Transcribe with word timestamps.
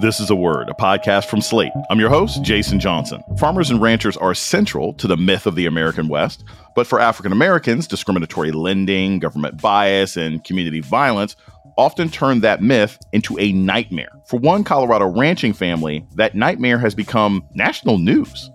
This 0.00 0.20
is 0.20 0.30
a 0.30 0.36
Word, 0.36 0.68
a 0.68 0.74
podcast 0.74 1.24
from 1.24 1.40
Slate. 1.40 1.72
I'm 1.90 1.98
your 1.98 2.08
host, 2.08 2.44
Jason 2.44 2.78
Johnson. 2.78 3.20
Farmers 3.36 3.68
and 3.68 3.82
ranchers 3.82 4.16
are 4.16 4.32
central 4.32 4.92
to 4.92 5.08
the 5.08 5.16
myth 5.16 5.44
of 5.44 5.56
the 5.56 5.66
American 5.66 6.06
West, 6.06 6.44
but 6.76 6.86
for 6.86 7.00
African 7.00 7.32
Americans, 7.32 7.88
discriminatory 7.88 8.52
lending, 8.52 9.18
government 9.18 9.60
bias, 9.60 10.16
and 10.16 10.44
community 10.44 10.78
violence 10.78 11.34
often 11.76 12.08
turn 12.08 12.42
that 12.42 12.62
myth 12.62 12.96
into 13.12 13.36
a 13.40 13.50
nightmare. 13.50 14.12
For 14.26 14.38
one 14.38 14.62
Colorado 14.62 15.06
ranching 15.06 15.52
family, 15.52 16.06
that 16.14 16.36
nightmare 16.36 16.78
has 16.78 16.94
become 16.94 17.44
national 17.54 17.98
news. 17.98 18.52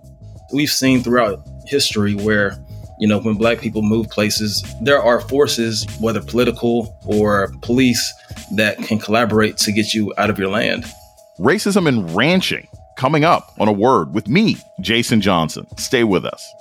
We've 0.54 0.70
seen 0.70 1.02
throughout 1.02 1.46
history 1.66 2.14
where 2.14 2.56
you 3.00 3.08
know, 3.08 3.20
when 3.20 3.34
black 3.34 3.58
people 3.58 3.82
move 3.82 4.08
places, 4.08 4.64
there 4.80 5.02
are 5.02 5.20
forces, 5.20 5.84
whether 6.00 6.22
political 6.22 6.96
or 7.04 7.52
police, 7.60 8.14
that 8.52 8.78
can 8.78 8.98
collaborate 8.98 9.58
to 9.58 9.72
get 9.72 9.92
you 9.92 10.14
out 10.16 10.30
of 10.30 10.38
your 10.38 10.48
land. 10.48 10.86
Racism 11.38 11.88
and 11.88 12.14
ranching 12.14 12.68
coming 12.96 13.24
up 13.24 13.52
on 13.58 13.68
a 13.68 13.72
word 13.72 14.14
with 14.14 14.28
me, 14.28 14.56
Jason 14.80 15.20
Johnson. 15.20 15.66
Stay 15.78 16.04
with 16.04 16.24
us. 16.24 16.54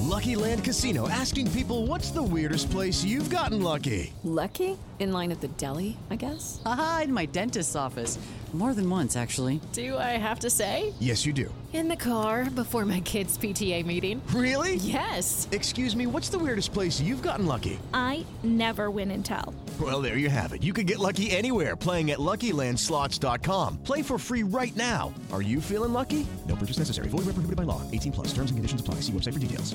Lucky 0.00 0.36
Land 0.36 0.62
Casino 0.62 1.08
asking 1.08 1.50
people 1.52 1.86
what's 1.86 2.10
the 2.10 2.22
weirdest 2.22 2.70
place 2.70 3.02
you've 3.02 3.30
gotten 3.30 3.62
lucky? 3.62 4.12
Lucky? 4.24 4.76
In 4.98 5.10
line 5.10 5.32
at 5.32 5.40
the 5.40 5.48
deli, 5.48 5.96
I 6.10 6.16
guess? 6.16 6.60
Aha, 6.66 7.02
in 7.04 7.12
my 7.12 7.26
dentist's 7.26 7.74
office. 7.74 8.18
More 8.52 8.74
than 8.74 8.88
once, 8.88 9.16
actually. 9.16 9.60
Do 9.72 9.96
I 9.96 10.18
have 10.18 10.40
to 10.40 10.50
say? 10.50 10.92
Yes, 11.00 11.24
you 11.24 11.32
do. 11.32 11.52
In 11.72 11.88
the 11.88 11.96
car 11.96 12.50
before 12.50 12.84
my 12.84 13.00
kids' 13.00 13.38
PTA 13.38 13.86
meeting. 13.86 14.20
Really? 14.34 14.74
Yes. 14.76 15.48
Excuse 15.52 15.96
me, 15.96 16.06
what's 16.06 16.28
the 16.28 16.38
weirdest 16.38 16.74
place 16.74 17.00
you've 17.00 17.22
gotten 17.22 17.46
lucky? 17.46 17.78
I 17.94 18.26
never 18.42 18.90
win 18.90 19.10
and 19.10 19.24
tell. 19.24 19.54
Well, 19.80 20.02
there 20.02 20.18
you 20.18 20.28
have 20.28 20.52
it. 20.52 20.62
You 20.62 20.74
can 20.74 20.84
get 20.84 20.98
lucky 20.98 21.30
anywhere 21.30 21.74
playing 21.74 22.10
at 22.10 22.18
LuckyLandSlots.com. 22.18 23.78
Play 23.78 24.02
for 24.02 24.18
free 24.18 24.42
right 24.42 24.76
now. 24.76 25.14
Are 25.32 25.40
you 25.40 25.62
feeling 25.62 25.94
lucky? 25.94 26.26
No 26.46 26.56
purchase 26.56 26.78
necessary. 26.78 27.08
Void 27.08 27.24
where 27.24 27.32
prohibited 27.32 27.56
by 27.56 27.62
law. 27.62 27.80
18 27.90 28.12
plus. 28.12 28.28
Terms 28.28 28.50
and 28.50 28.58
conditions 28.58 28.82
apply. 28.82 28.96
See 28.96 29.12
website 29.12 29.32
for 29.32 29.38
details. 29.38 29.74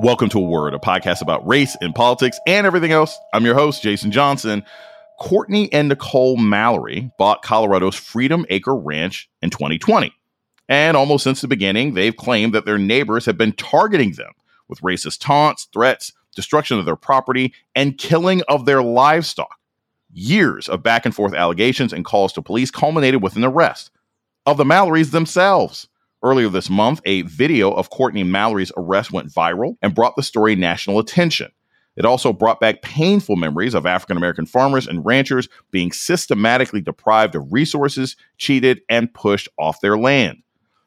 Welcome 0.00 0.28
to 0.30 0.38
a 0.38 0.42
Word, 0.42 0.74
a 0.74 0.78
podcast 0.78 1.22
about 1.22 1.46
race 1.46 1.76
and 1.80 1.94
politics 1.94 2.38
and 2.46 2.66
everything 2.66 2.92
else. 2.92 3.16
I'm 3.32 3.44
your 3.44 3.54
host, 3.54 3.82
Jason 3.82 4.10
Johnson. 4.10 4.64
Courtney 5.22 5.72
and 5.72 5.88
Nicole 5.88 6.36
Mallory 6.36 7.12
bought 7.16 7.42
Colorado's 7.42 7.94
Freedom 7.94 8.44
Acre 8.50 8.74
Ranch 8.74 9.30
in 9.40 9.50
2020. 9.50 10.12
And 10.68 10.96
almost 10.96 11.22
since 11.22 11.40
the 11.40 11.46
beginning, 11.46 11.94
they've 11.94 12.16
claimed 12.16 12.52
that 12.54 12.64
their 12.64 12.76
neighbors 12.76 13.24
have 13.26 13.38
been 13.38 13.52
targeting 13.52 14.14
them 14.14 14.32
with 14.68 14.80
racist 14.80 15.20
taunts, 15.20 15.68
threats, 15.72 16.12
destruction 16.34 16.76
of 16.76 16.86
their 16.86 16.96
property, 16.96 17.54
and 17.76 17.98
killing 17.98 18.42
of 18.48 18.66
their 18.66 18.82
livestock. 18.82 19.60
Years 20.12 20.68
of 20.68 20.82
back 20.82 21.06
and 21.06 21.14
forth 21.14 21.34
allegations 21.34 21.92
and 21.92 22.04
calls 22.04 22.32
to 22.32 22.42
police 22.42 22.72
culminated 22.72 23.22
with 23.22 23.36
an 23.36 23.44
arrest 23.44 23.92
of 24.44 24.56
the 24.56 24.64
Mallorys 24.64 25.12
themselves. 25.12 25.86
Earlier 26.24 26.48
this 26.48 26.68
month, 26.68 27.00
a 27.04 27.22
video 27.22 27.70
of 27.70 27.90
Courtney 27.90 28.24
Mallory's 28.24 28.72
arrest 28.76 29.12
went 29.12 29.32
viral 29.32 29.76
and 29.82 29.94
brought 29.94 30.16
the 30.16 30.24
story 30.24 30.56
national 30.56 30.98
attention. 30.98 31.52
It 31.96 32.04
also 32.04 32.32
brought 32.32 32.60
back 32.60 32.82
painful 32.82 33.36
memories 33.36 33.74
of 33.74 33.84
African 33.84 34.16
American 34.16 34.46
farmers 34.46 34.86
and 34.86 35.04
ranchers 35.04 35.48
being 35.70 35.92
systematically 35.92 36.80
deprived 36.80 37.34
of 37.34 37.52
resources, 37.52 38.16
cheated, 38.38 38.80
and 38.88 39.12
pushed 39.12 39.48
off 39.58 39.80
their 39.80 39.98
land. 39.98 40.42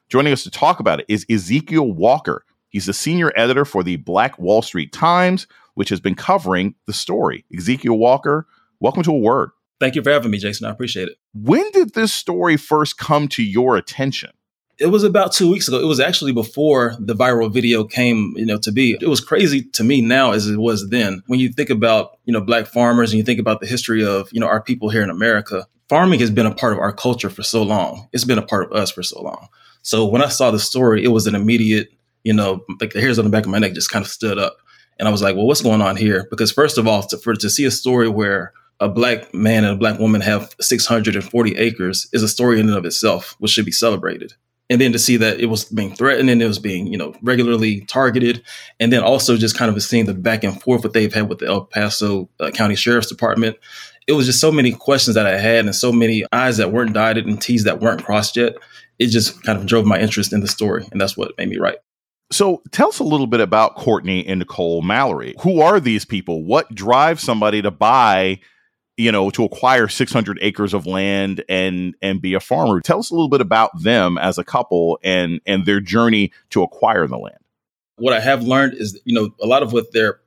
Joining 0.09 0.33
us 0.33 0.43
to 0.43 0.51
talk 0.51 0.79
about 0.79 0.99
it 0.99 1.05
is 1.07 1.25
Ezekiel 1.29 1.91
Walker. 1.91 2.43
He's 2.69 2.87
the 2.87 2.93
senior 2.93 3.31
editor 3.35 3.65
for 3.65 3.83
the 3.83 3.97
Black 3.97 4.37
Wall 4.39 4.61
Street 4.61 4.91
Times, 4.91 5.47
which 5.75 5.89
has 5.89 5.99
been 5.99 6.15
covering 6.15 6.75
the 6.87 6.93
story. 6.93 7.45
Ezekiel 7.55 7.97
Walker, 7.97 8.47
welcome 8.79 9.03
to 9.03 9.11
a 9.11 9.17
word. 9.17 9.51
Thank 9.79 9.95
you 9.95 10.01
for 10.01 10.11
having 10.11 10.31
me, 10.31 10.37
Jason. 10.37 10.67
I 10.67 10.71
appreciate 10.71 11.07
it. 11.07 11.17
When 11.33 11.69
did 11.71 11.93
this 11.93 12.13
story 12.13 12.57
first 12.57 12.97
come 12.97 13.27
to 13.29 13.43
your 13.43 13.75
attention? 13.75 14.31
It 14.77 14.87
was 14.87 15.05
about 15.05 15.31
two 15.31 15.49
weeks 15.49 15.69
ago. 15.69 15.79
It 15.79 15.85
was 15.85 16.01
actually 16.01 16.33
before 16.33 16.97
the 16.99 17.15
viral 17.15 17.51
video 17.51 17.85
came, 17.85 18.33
you 18.35 18.45
know, 18.45 18.57
to 18.57 18.73
be. 18.73 18.97
It 18.99 19.07
was 19.07 19.21
crazy 19.21 19.61
to 19.61 19.85
me 19.85 20.01
now 20.01 20.31
as 20.31 20.47
it 20.47 20.57
was 20.57 20.89
then. 20.89 21.23
When 21.27 21.39
you 21.39 21.47
think 21.49 21.69
about, 21.69 22.19
you 22.25 22.33
know, 22.33 22.41
black 22.41 22.67
farmers 22.67 23.11
and 23.11 23.17
you 23.17 23.23
think 23.23 23.39
about 23.39 23.61
the 23.61 23.67
history 23.67 24.05
of, 24.05 24.27
you 24.33 24.41
know, 24.41 24.47
our 24.47 24.61
people 24.61 24.89
here 24.89 25.01
in 25.01 25.09
America, 25.09 25.65
farming 25.87 26.19
has 26.19 26.29
been 26.29 26.45
a 26.45 26.53
part 26.53 26.73
of 26.73 26.79
our 26.79 26.91
culture 26.91 27.29
for 27.29 27.41
so 27.41 27.63
long. 27.63 28.09
It's 28.11 28.25
been 28.25 28.37
a 28.37 28.45
part 28.45 28.69
of 28.69 28.73
us 28.73 28.91
for 28.91 29.01
so 29.01 29.21
long. 29.21 29.47
So 29.81 30.05
when 30.05 30.21
I 30.21 30.27
saw 30.27 30.51
the 30.51 30.59
story, 30.59 31.05
it 31.05 31.09
was 31.09 31.25
an 31.25 31.35
immediate, 31.35 31.93
you 32.25 32.33
know, 32.33 32.65
like 32.81 32.91
the 32.91 32.99
hairs 32.99 33.17
on 33.17 33.23
the 33.23 33.31
back 33.31 33.45
of 33.45 33.51
my 33.51 33.59
neck 33.59 33.73
just 33.73 33.91
kind 33.91 34.03
of 34.03 34.11
stood 34.11 34.37
up. 34.37 34.57
And 34.99 35.07
I 35.07 35.11
was 35.11 35.21
like, 35.21 35.37
well, 35.37 35.47
what's 35.47 35.61
going 35.61 35.81
on 35.81 35.95
here? 35.95 36.27
Because 36.29 36.51
first 36.51 36.77
of 36.77 36.85
all, 36.85 37.01
to, 37.03 37.17
for 37.17 37.33
to 37.33 37.49
see 37.49 37.63
a 37.63 37.71
story 37.71 38.09
where 38.09 38.51
a 38.81 38.89
black 38.89 39.33
man 39.33 39.63
and 39.63 39.73
a 39.73 39.77
black 39.77 39.99
woman 39.99 40.19
have 40.19 40.53
640 40.59 41.55
acres 41.55 42.09
is 42.11 42.23
a 42.23 42.27
story 42.27 42.59
in 42.59 42.67
and 42.67 42.77
of 42.77 42.83
itself, 42.83 43.35
which 43.39 43.51
should 43.51 43.65
be 43.65 43.71
celebrated 43.71 44.33
and 44.69 44.81
then 44.81 44.91
to 44.91 44.99
see 44.99 45.17
that 45.17 45.39
it 45.39 45.45
was 45.45 45.65
being 45.65 45.93
threatened 45.95 46.29
and 46.29 46.41
it 46.41 46.47
was 46.47 46.59
being 46.59 46.87
you 46.87 46.97
know 46.97 47.13
regularly 47.21 47.81
targeted. 47.81 48.43
And 48.79 48.91
then 48.91 49.03
also 49.03 49.37
just 49.37 49.57
kind 49.57 49.75
of 49.75 49.81
seeing 49.81 50.05
the 50.05 50.13
back 50.13 50.43
and 50.43 50.61
forth 50.61 50.83
what 50.83 50.93
they've 50.93 51.13
had 51.13 51.29
with 51.29 51.39
the 51.39 51.47
el 51.47 51.65
paso 51.65 52.29
uh, 52.39 52.51
county 52.51 52.75
sheriff's 52.75 53.07
department. 53.07 53.57
It 54.07 54.13
was 54.13 54.27
just 54.27 54.39
so 54.39 54.51
many 54.51 54.71
questions 54.71 55.15
that 55.15 55.25
i 55.25 55.37
had 55.37 55.65
and 55.65 55.75
so 55.75 55.91
many 55.91 56.23
i's 56.31 56.57
that 56.57 56.71
weren't 56.71 56.93
dotted 56.93 57.25
and 57.25 57.41
t's 57.41 57.63
that 57.63 57.79
weren't 57.79 58.03
crossed 58.03 58.35
yet. 58.35 58.55
It 58.99 59.07
just 59.07 59.43
kind 59.43 59.59
of 59.59 59.65
drove 59.65 59.85
my 59.85 59.99
interest 59.99 60.31
in 60.31 60.41
the 60.41 60.47
story 60.47 60.87
and 60.91 61.01
that's 61.01 61.17
what 61.17 61.37
made 61.37 61.49
me 61.49 61.57
write. 61.57 61.77
So 62.31 62.63
tell 62.71 62.89
us 62.89 62.99
a 62.99 63.03
little 63.03 63.27
bit 63.27 63.39
about 63.39 63.75
courtney 63.75 64.25
and 64.25 64.39
nicole 64.39 64.81
mallory. 64.81 65.35
Who 65.41 65.61
are 65.61 65.79
these 65.79 66.05
people? 66.05 66.43
What 66.43 66.73
drives 66.73 67.21
somebody 67.21 67.61
to 67.61 67.69
buy 67.69 68.39
you 68.97 69.11
know, 69.11 69.29
to 69.31 69.43
acquire 69.43 69.87
600 69.87 70.39
acres 70.41 70.73
of 70.73 70.85
land 70.85 71.43
and 71.49 71.95
and 72.01 72.21
be 72.21 72.33
a 72.33 72.39
farmer. 72.39 72.79
Tell 72.81 72.99
us 72.99 73.09
a 73.09 73.13
little 73.13 73.29
bit 73.29 73.41
about 73.41 73.71
them 73.81 74.17
as 74.17 74.37
a 74.37 74.43
couple 74.43 74.99
and 75.03 75.41
and 75.45 75.65
their 75.65 75.81
journey 75.81 76.31
to 76.51 76.63
acquire 76.63 77.07
the 77.07 77.17
land. 77.17 77.39
What 77.97 78.13
I 78.13 78.19
have 78.19 78.43
learned 78.43 78.73
is, 78.75 78.99
you 79.05 79.13
know, 79.13 79.29
a 79.41 79.47
lot 79.47 79.63
of 79.63 79.71
what 79.73 79.91
their 79.93 80.19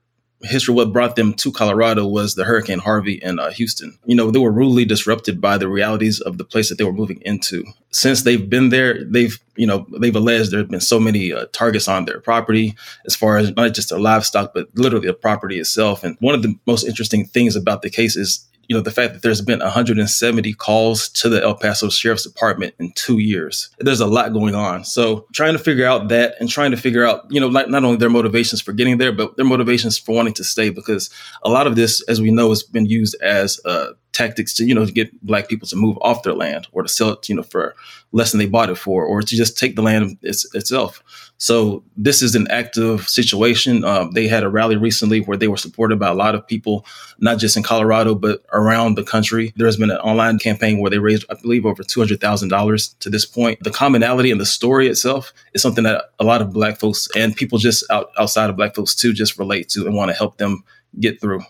history, 0.42 0.74
what 0.74 0.92
brought 0.92 1.16
them 1.16 1.34
to 1.34 1.50
Colorado 1.50 2.06
was 2.06 2.34
the 2.34 2.44
Hurricane 2.44 2.78
Harvey 2.78 3.14
in 3.14 3.38
uh, 3.38 3.50
Houston. 3.50 3.98
You 4.04 4.14
know, 4.14 4.30
they 4.30 4.38
were 4.38 4.52
rudely 4.52 4.84
disrupted 4.84 5.40
by 5.40 5.58
the 5.58 5.68
realities 5.68 6.20
of 6.20 6.38
the 6.38 6.44
place 6.44 6.68
that 6.68 6.78
they 6.78 6.84
were 6.84 6.92
moving 6.92 7.20
into. 7.22 7.64
Since 7.90 8.22
they've 8.22 8.48
been 8.48 8.68
there, 8.68 9.04
they've, 9.04 9.38
you 9.56 9.66
know, 9.66 9.86
they've 9.98 10.14
alleged 10.14 10.50
there 10.50 10.60
have 10.60 10.70
been 10.70 10.80
so 10.80 11.00
many 11.00 11.32
uh, 11.32 11.46
targets 11.52 11.88
on 11.88 12.04
their 12.04 12.20
property, 12.20 12.76
as 13.04 13.16
far 13.16 13.36
as 13.38 13.54
not 13.56 13.74
just 13.74 13.90
their 13.90 13.98
livestock, 13.98 14.52
but 14.54 14.68
literally 14.74 15.08
the 15.08 15.14
property 15.14 15.58
itself. 15.58 16.04
And 16.04 16.16
one 16.20 16.34
of 16.34 16.42
the 16.42 16.54
most 16.66 16.84
interesting 16.84 17.26
things 17.26 17.56
about 17.56 17.82
the 17.82 17.90
case 17.90 18.16
is 18.16 18.47
you 18.68 18.76
know, 18.76 18.82
the 18.82 18.90
fact 18.90 19.14
that 19.14 19.22
there's 19.22 19.40
been 19.40 19.60
170 19.60 20.52
calls 20.54 21.08
to 21.08 21.30
the 21.30 21.42
El 21.42 21.54
Paso 21.54 21.88
Sheriff's 21.88 22.24
Department 22.24 22.74
in 22.78 22.92
two 22.92 23.18
years. 23.18 23.70
There's 23.78 24.00
a 24.00 24.06
lot 24.06 24.34
going 24.34 24.54
on. 24.54 24.84
So 24.84 25.26
trying 25.32 25.54
to 25.54 25.58
figure 25.58 25.86
out 25.86 26.08
that 26.08 26.34
and 26.38 26.50
trying 26.50 26.70
to 26.72 26.76
figure 26.76 27.06
out, 27.06 27.24
you 27.30 27.40
know, 27.40 27.48
not, 27.48 27.70
not 27.70 27.84
only 27.84 27.96
their 27.96 28.10
motivations 28.10 28.60
for 28.60 28.74
getting 28.74 28.98
there, 28.98 29.10
but 29.10 29.36
their 29.36 29.46
motivations 29.46 29.98
for 29.98 30.14
wanting 30.14 30.34
to 30.34 30.44
stay, 30.44 30.68
because 30.68 31.08
a 31.42 31.48
lot 31.48 31.66
of 31.66 31.76
this, 31.76 32.02
as 32.08 32.20
we 32.20 32.30
know, 32.30 32.50
has 32.50 32.62
been 32.62 32.84
used 32.84 33.16
as 33.22 33.58
uh, 33.64 33.92
tactics 34.18 34.52
to, 34.54 34.64
you 34.64 34.74
know, 34.74 34.84
to 34.84 34.92
get 34.92 35.08
black 35.24 35.48
people 35.48 35.68
to 35.68 35.76
move 35.76 35.96
off 36.00 36.24
their 36.24 36.34
land 36.34 36.66
or 36.72 36.82
to 36.82 36.88
sell 36.88 37.10
it, 37.10 37.28
you 37.28 37.36
know, 37.36 37.42
for 37.42 37.76
less 38.10 38.32
than 38.32 38.40
they 38.40 38.46
bought 38.46 38.68
it 38.68 38.74
for, 38.74 39.04
or 39.04 39.22
to 39.22 39.36
just 39.36 39.56
take 39.56 39.76
the 39.76 39.82
land 39.82 40.18
it's, 40.22 40.52
itself. 40.54 41.02
So 41.38 41.84
this 41.96 42.20
is 42.20 42.34
an 42.34 42.48
active 42.50 43.08
situation. 43.08 43.84
Um, 43.84 44.10
they 44.10 44.26
had 44.26 44.42
a 44.42 44.48
rally 44.48 44.76
recently 44.76 45.20
where 45.20 45.36
they 45.36 45.46
were 45.46 45.56
supported 45.56 46.00
by 46.00 46.08
a 46.08 46.14
lot 46.14 46.34
of 46.34 46.46
people, 46.46 46.84
not 47.20 47.38
just 47.38 47.56
in 47.56 47.62
Colorado, 47.62 48.16
but 48.16 48.42
around 48.52 48.96
the 48.96 49.04
country. 49.04 49.52
There 49.56 49.68
has 49.68 49.76
been 49.76 49.90
an 49.90 49.98
online 49.98 50.40
campaign 50.40 50.80
where 50.80 50.90
they 50.90 50.98
raised, 50.98 51.24
I 51.30 51.34
believe, 51.34 51.64
over 51.64 51.84
$200,000 51.84 52.98
to 52.98 53.10
this 53.10 53.24
point. 53.24 53.62
The 53.62 53.70
commonality 53.70 54.32
in 54.32 54.38
the 54.38 54.46
story 54.46 54.88
itself 54.88 55.32
is 55.54 55.62
something 55.62 55.84
that 55.84 56.10
a 56.18 56.24
lot 56.24 56.42
of 56.42 56.52
black 56.52 56.80
folks 56.80 57.08
and 57.14 57.36
people 57.36 57.58
just 57.58 57.84
out, 57.88 58.10
outside 58.18 58.50
of 58.50 58.56
black 58.56 58.74
folks 58.74 58.96
too 58.96 59.12
just 59.12 59.38
relate 59.38 59.68
to 59.70 59.86
and 59.86 59.94
want 59.94 60.10
to 60.10 60.16
help 60.16 60.38
them 60.38 60.64
get 60.98 61.20
through. 61.20 61.42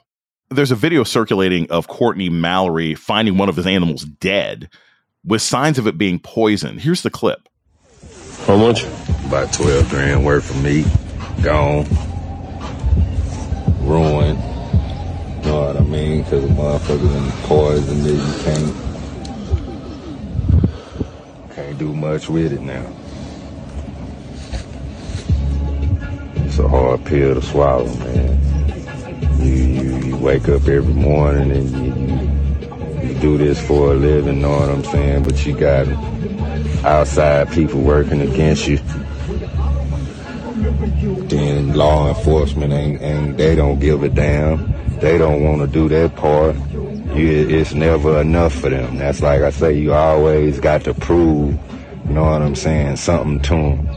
There's 0.50 0.70
a 0.70 0.76
video 0.76 1.04
circulating 1.04 1.70
of 1.70 1.88
Courtney 1.88 2.30
Mallory 2.30 2.94
finding 2.94 3.36
one 3.36 3.50
of 3.50 3.56
his 3.56 3.66
animals 3.66 4.04
dead 4.04 4.70
with 5.22 5.42
signs 5.42 5.78
of 5.78 5.86
it 5.86 5.98
being 5.98 6.18
poisoned. 6.18 6.80
Here's 6.80 7.02
the 7.02 7.10
clip. 7.10 7.46
How 8.46 8.56
much? 8.56 8.84
About 9.26 9.52
12 9.52 9.90
grand 9.90 10.24
worth 10.24 10.48
of 10.48 10.64
meat. 10.64 10.86
Gone. 11.42 11.84
Ruined. 13.86 14.38
You 14.38 15.50
Know 15.50 15.66
what 15.66 15.76
I 15.76 15.80
mean? 15.80 16.22
Because 16.22 16.42
the 16.42 16.48
motherfuckers 16.54 17.14
in 17.14 17.30
poison 17.46 18.02
that 18.04 18.14
you 18.14 18.34
can't, 21.44 21.54
can't 21.54 21.78
do 21.78 21.92
much 21.94 22.30
with 22.30 22.54
it 22.54 22.62
now. 22.62 22.90
It's 26.46 26.58
a 26.58 26.66
hard 26.66 27.04
pill 27.04 27.34
to 27.34 27.42
swallow, 27.42 27.84
man. 27.98 28.07
You, 29.38 29.55
you, 29.55 30.17
wake 30.17 30.49
up 30.49 30.67
every 30.67 30.94
morning 30.94 31.50
and 31.52 31.70
you, 31.70 33.08
you, 33.08 33.14
do 33.20 33.38
this 33.38 33.64
for 33.64 33.93
a 33.93 33.94
living, 33.94 34.40
know 34.40 34.50
what 34.50 34.69
I'm 34.69 34.85
saying? 34.85 35.23
But 35.23 35.44
you 35.46 35.56
got 35.56 35.87
outside 36.85 37.50
people 37.52 37.81
working 37.81 38.20
against 38.20 38.67
you. 38.67 38.79
Then 41.29 41.75
law 41.75 42.08
enforcement 42.08 42.73
ain't, 42.73 43.00
ain't 43.00 43.37
they 43.37 43.55
don't 43.55 43.79
give 43.79 44.02
a 44.02 44.08
damn. 44.08 44.73
They 45.00 45.19
don't 45.19 45.43
want 45.43 45.61
to 45.61 45.67
do 45.67 45.88
their 45.88 46.08
part. 46.08 46.56
You, 47.14 47.49
it's 47.49 47.75
never 47.75 48.20
enough 48.20 48.55
for 48.55 48.70
them. 48.70 48.99
That's 48.99 49.23
like 49.23 49.43
I 49.43 49.50
say, 49.50 49.79
you 49.79 49.93
always 49.93 50.58
got 50.58 50.84
to 50.84 50.94
prove, 50.94 51.58
you 52.06 52.14
know 52.14 52.25
what 52.25 52.43
I'm 52.43 52.55
saying, 52.55 52.96
something 52.96 53.41
to 53.43 53.50
them. 53.50 53.88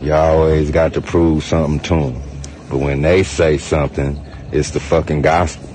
You 0.00 0.12
always 0.12 0.70
got 0.70 0.92
to 0.94 1.00
prove 1.00 1.42
something 1.44 1.80
to 1.80 2.10
them. 2.10 2.22
But 2.68 2.78
when 2.78 3.02
they 3.02 3.22
say 3.22 3.56
something, 3.56 4.22
it's 4.54 4.70
the 4.70 4.80
fucking 4.80 5.22
gospel. 5.22 5.68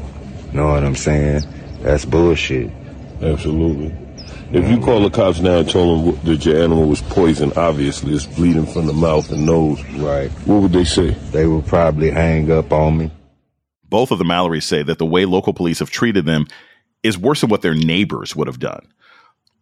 You 0.48 0.58
know 0.58 0.68
what 0.70 0.84
I'm 0.84 0.96
saying? 0.96 1.44
That's 1.82 2.06
bullshit. 2.06 2.72
Absolutely. 3.22 3.96
If 4.52 4.68
you 4.68 4.80
call 4.80 5.02
the 5.02 5.12
cops 5.12 5.40
now 5.40 5.60
and 5.60 5.70
told 5.70 6.16
them 6.16 6.26
that 6.26 6.46
your 6.46 6.58
animal 6.58 6.88
was 6.88 7.02
poisoned, 7.04 7.56
obviously 7.56 8.16
it's 8.16 8.26
bleeding 8.26 8.66
from 8.66 8.88
the 8.88 8.94
mouth 8.94 9.32
and 9.32 9.46
nose. 9.46 9.84
Right. 9.92 10.30
What 10.48 10.64
would 10.64 10.72
they 10.72 10.86
say? 10.86 11.12
They 11.32 11.46
would 11.46 11.68
probably 11.68 12.10
hang 12.10 12.52
up 12.52 12.72
on 12.72 12.98
me. 12.98 13.12
Both 13.84 14.12
of 14.12 14.18
the 14.18 14.26
Mallorys 14.26 14.64
say 14.64 14.82
that 14.82 14.98
the 14.98 15.06
way 15.06 15.26
local 15.26 15.54
police 15.54 15.80
have 15.80 15.92
treated 15.92 16.26
them 16.26 16.48
is 17.04 17.18
worse 17.18 17.42
than 17.42 17.50
what 17.50 17.62
their 17.62 17.76
neighbors 17.76 18.36
would 18.36 18.48
have 18.48 18.60
done. 18.60 18.88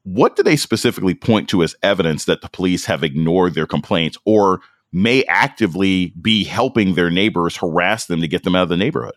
What 0.04 0.38
do 0.38 0.44
they 0.44 0.56
specifically 0.56 1.14
point 1.14 1.50
to 1.50 1.64
as 1.64 1.76
evidence 1.84 2.26
that 2.26 2.42
the 2.42 2.50
police 2.50 2.86
have 2.86 3.04
ignored 3.04 3.56
their 3.56 3.68
complaints 3.68 4.18
or 4.26 4.62
may 4.98 5.24
actively 5.26 6.14
be 6.20 6.44
helping 6.44 6.96
their 6.96 7.10
neighbors 7.10 7.58
harass 7.58 8.06
them 8.06 8.22
to 8.22 8.28
get 8.28 8.44
them 8.44 8.56
out 8.56 8.64
of 8.64 8.70
the 8.70 8.78
neighborhood? 8.78 9.16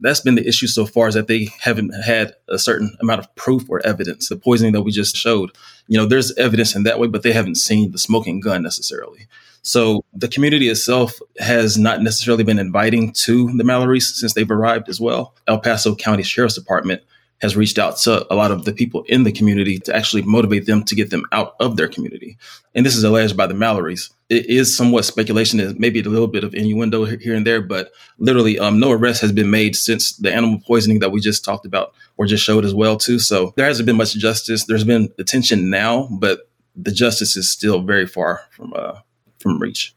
That's 0.00 0.20
been 0.20 0.34
the 0.34 0.48
issue 0.48 0.66
so 0.66 0.86
far 0.86 1.08
is 1.08 1.14
that 1.14 1.28
they 1.28 1.48
haven't 1.60 1.90
had 1.90 2.32
a 2.48 2.58
certain 2.58 2.96
amount 3.00 3.20
of 3.20 3.34
proof 3.34 3.68
or 3.68 3.84
evidence. 3.84 4.30
The 4.30 4.36
poisoning 4.36 4.72
that 4.72 4.80
we 4.80 4.92
just 4.92 5.14
showed, 5.14 5.50
you 5.88 5.98
know, 5.98 6.06
there's 6.06 6.34
evidence 6.36 6.74
in 6.74 6.84
that 6.84 6.98
way, 6.98 7.06
but 7.06 7.22
they 7.22 7.32
haven't 7.32 7.56
seen 7.56 7.92
the 7.92 7.98
smoking 7.98 8.40
gun 8.40 8.62
necessarily. 8.62 9.26
So 9.62 10.02
the 10.14 10.28
community 10.28 10.70
itself 10.70 11.18
has 11.38 11.76
not 11.76 12.00
necessarily 12.00 12.44
been 12.44 12.58
inviting 12.58 13.12
to 13.12 13.54
the 13.58 13.64
Mallorys 13.64 14.04
since 14.04 14.32
they've 14.32 14.50
arrived 14.50 14.88
as 14.88 15.02
well. 15.02 15.34
El 15.46 15.60
Paso 15.60 15.94
County 15.94 16.22
Sheriff's 16.22 16.54
Department 16.54 17.02
has 17.40 17.56
reached 17.56 17.78
out 17.78 17.96
to 17.96 18.26
a 18.32 18.36
lot 18.36 18.50
of 18.50 18.64
the 18.64 18.72
people 18.72 19.02
in 19.08 19.24
the 19.24 19.32
community 19.32 19.78
to 19.78 19.94
actually 19.94 20.22
motivate 20.22 20.66
them 20.66 20.84
to 20.84 20.94
get 20.94 21.10
them 21.10 21.24
out 21.32 21.54
of 21.58 21.76
their 21.76 21.88
community. 21.88 22.36
And 22.74 22.84
this 22.84 22.96
is 22.96 23.04
alleged 23.04 23.36
by 23.36 23.46
the 23.46 23.54
Mallorys. 23.54 24.10
It 24.28 24.46
is 24.46 24.76
somewhat 24.76 25.04
speculation, 25.04 25.74
maybe 25.78 26.00
a 26.00 26.04
little 26.04 26.28
bit 26.28 26.44
of 26.44 26.54
innuendo 26.54 27.04
here 27.04 27.34
and 27.34 27.46
there, 27.46 27.60
but 27.60 27.92
literally, 28.18 28.58
um, 28.58 28.78
no 28.78 28.92
arrest 28.92 29.20
has 29.22 29.32
been 29.32 29.50
made 29.50 29.74
since 29.74 30.16
the 30.16 30.32
animal 30.32 30.60
poisoning 30.66 31.00
that 31.00 31.10
we 31.10 31.20
just 31.20 31.44
talked 31.44 31.66
about 31.66 31.94
or 32.16 32.26
just 32.26 32.44
showed 32.44 32.64
as 32.64 32.74
well 32.74 32.96
too. 32.96 33.18
So 33.18 33.52
there 33.56 33.66
hasn't 33.66 33.86
been 33.86 33.96
much 33.96 34.14
justice. 34.14 34.66
There's 34.66 34.84
been 34.84 35.08
attention 35.18 35.70
now, 35.70 36.08
but 36.12 36.48
the 36.76 36.92
justice 36.92 37.36
is 37.36 37.50
still 37.50 37.82
very 37.82 38.06
far 38.06 38.42
from 38.50 38.72
uh, 38.76 39.00
from 39.38 39.58
reach. 39.58 39.94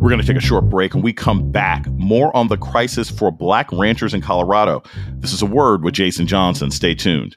We're 0.00 0.08
going 0.08 0.20
to 0.20 0.26
take 0.26 0.38
a 0.38 0.40
short 0.40 0.70
break 0.70 0.94
and 0.94 1.04
we 1.04 1.12
come 1.12 1.52
back. 1.52 1.86
More 1.88 2.34
on 2.34 2.48
the 2.48 2.56
crisis 2.56 3.10
for 3.10 3.30
black 3.30 3.70
ranchers 3.70 4.14
in 4.14 4.22
Colorado. 4.22 4.82
This 5.16 5.34
is 5.34 5.42
a 5.42 5.46
word 5.46 5.84
with 5.84 5.92
Jason 5.92 6.26
Johnson. 6.26 6.70
Stay 6.70 6.94
tuned. 6.94 7.36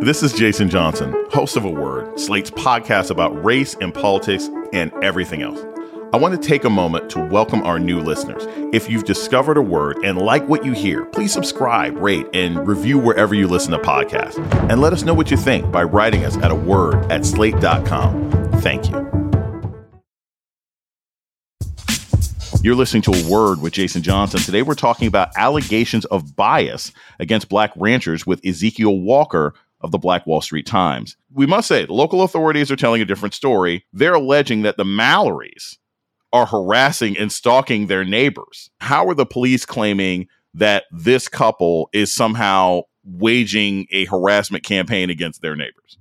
This 0.00 0.22
is 0.22 0.32
Jason 0.32 0.70
Johnson, 0.70 1.12
host 1.30 1.56
of 1.56 1.64
A 1.64 1.70
Word, 1.70 2.18
Slate's 2.20 2.50
podcast 2.50 3.10
about 3.10 3.44
race 3.44 3.74
and 3.80 3.92
politics 3.92 4.48
and 4.72 4.92
everything 5.02 5.42
else. 5.42 5.60
I 6.12 6.16
want 6.16 6.40
to 6.40 6.48
take 6.48 6.64
a 6.64 6.70
moment 6.70 7.10
to 7.10 7.18
welcome 7.26 7.62
our 7.64 7.80
new 7.80 8.00
listeners. 8.00 8.44
If 8.72 8.88
you've 8.88 9.04
discovered 9.04 9.56
a 9.56 9.62
word 9.62 9.98
and 10.04 10.16
like 10.16 10.48
what 10.48 10.64
you 10.64 10.72
hear, 10.72 11.04
please 11.06 11.32
subscribe, 11.32 11.96
rate, 11.96 12.26
and 12.32 12.68
review 12.68 12.98
wherever 12.98 13.34
you 13.34 13.48
listen 13.48 13.72
to 13.72 13.78
podcasts. 13.78 14.38
And 14.70 14.80
let 14.80 14.92
us 14.92 15.02
know 15.02 15.12
what 15.12 15.32
you 15.32 15.36
think 15.36 15.72
by 15.72 15.82
writing 15.82 16.24
us 16.24 16.36
at 16.36 16.52
a 16.52 16.54
word 16.54 17.10
at 17.10 17.26
slate.com. 17.26 18.30
Thank 18.60 18.88
you. 18.90 19.25
You're 22.66 22.74
listening 22.74 23.02
to 23.02 23.12
A 23.12 23.30
Word 23.30 23.62
with 23.62 23.74
Jason 23.74 24.02
Johnson. 24.02 24.40
Today 24.40 24.62
we're 24.62 24.74
talking 24.74 25.06
about 25.06 25.28
allegations 25.36 26.04
of 26.06 26.34
bias 26.34 26.90
against 27.20 27.48
black 27.48 27.70
ranchers 27.76 28.26
with 28.26 28.44
Ezekiel 28.44 28.98
Walker 28.98 29.54
of 29.82 29.92
the 29.92 29.98
Black 29.98 30.26
Wall 30.26 30.40
Street 30.40 30.66
Times. 30.66 31.16
We 31.32 31.46
must 31.46 31.68
say, 31.68 31.86
the 31.86 31.92
local 31.92 32.22
authorities 32.22 32.68
are 32.72 32.74
telling 32.74 33.00
a 33.00 33.04
different 33.04 33.34
story. 33.34 33.86
They're 33.92 34.14
alleging 34.14 34.62
that 34.62 34.78
the 34.78 34.82
Mallorys 34.82 35.76
are 36.32 36.46
harassing 36.46 37.16
and 37.16 37.30
stalking 37.30 37.86
their 37.86 38.04
neighbors. 38.04 38.68
How 38.80 39.06
are 39.06 39.14
the 39.14 39.26
police 39.26 39.64
claiming 39.64 40.26
that 40.52 40.86
this 40.90 41.28
couple 41.28 41.88
is 41.92 42.12
somehow 42.12 42.80
waging 43.04 43.86
a 43.92 44.06
harassment 44.06 44.64
campaign 44.64 45.08
against 45.08 45.40
their 45.40 45.54
neighbors? 45.54 45.98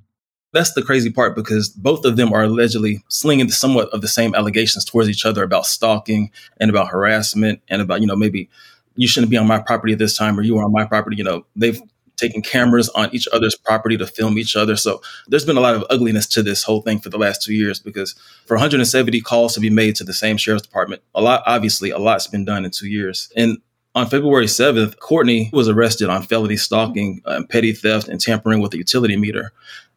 That's 0.56 0.74
the 0.74 0.82
crazy 0.82 1.12
part 1.12 1.36
because 1.36 1.68
both 1.68 2.06
of 2.06 2.16
them 2.16 2.32
are 2.32 2.44
allegedly 2.44 3.04
slinging 3.10 3.52
somewhat 3.52 3.90
of 3.90 4.00
the 4.00 4.08
same 4.08 4.34
allegations 4.34 4.86
towards 4.86 5.10
each 5.10 5.26
other 5.26 5.44
about 5.44 5.66
stalking 5.66 6.32
and 6.62 6.70
about 6.70 6.88
harassment 6.88 7.62
and 7.68 7.82
about, 7.82 8.00
you 8.00 8.08
know, 8.08 8.16
maybe 8.16 8.50
you 8.96 9.06
shouldn't 9.06 9.30
be 9.30 9.36
on 9.36 9.48
my 9.48 9.60
property 9.60 9.92
at 9.92 10.00
this 10.00 10.18
time 10.18 10.40
or 10.40 10.44
you 10.44 10.58
are 10.58 10.64
on 10.64 10.72
my 10.72 10.86
property. 10.86 11.18
You 11.18 11.26
know, 11.26 11.46
they've 11.58 11.82
taken 12.16 12.42
cameras 12.42 12.88
on 12.96 13.14
each 13.14 13.28
other's 13.34 13.54
property 13.54 13.98
to 13.98 14.08
film 14.08 14.38
each 14.38 14.56
other. 14.56 14.78
So 14.78 15.02
there's 15.28 15.44
been 15.44 15.58
a 15.58 15.60
lot 15.60 15.76
of 15.76 15.84
ugliness 15.90 16.26
to 16.28 16.42
this 16.42 16.64
whole 16.64 16.82
thing 16.82 17.00
for 17.00 17.10
the 17.10 17.18
last 17.18 17.42
two 17.42 17.54
years 17.54 17.82
because 17.82 18.14
for 18.46 18.56
170 18.56 19.20
calls 19.20 19.56
to 19.56 19.60
be 19.60 19.70
made 19.70 19.98
to 19.98 20.06
the 20.06 20.14
same 20.14 20.38
sheriff's 20.38 20.66
department, 20.66 21.02
a 21.14 21.22
lot, 21.22 21.44
obviously, 21.46 21.90
a 21.90 22.00
lot's 22.00 22.28
been 22.28 22.46
done 22.46 22.64
in 22.64 22.72
two 22.72 22.88
years. 22.88 23.30
And 23.36 23.58
on 23.96 24.08
February 24.08 24.46
7th, 24.46 25.00
Courtney 25.00 25.50
was 25.54 25.70
arrested 25.70 26.10
on 26.10 26.22
felony 26.24 26.58
stalking, 26.58 27.22
uh, 27.26 27.44
petty 27.50 27.72
theft, 27.72 28.10
and 28.10 28.20
tampering 28.20 28.60
with 28.60 28.74
a 28.74 28.78
utility 28.78 29.16
meter. 29.16 29.54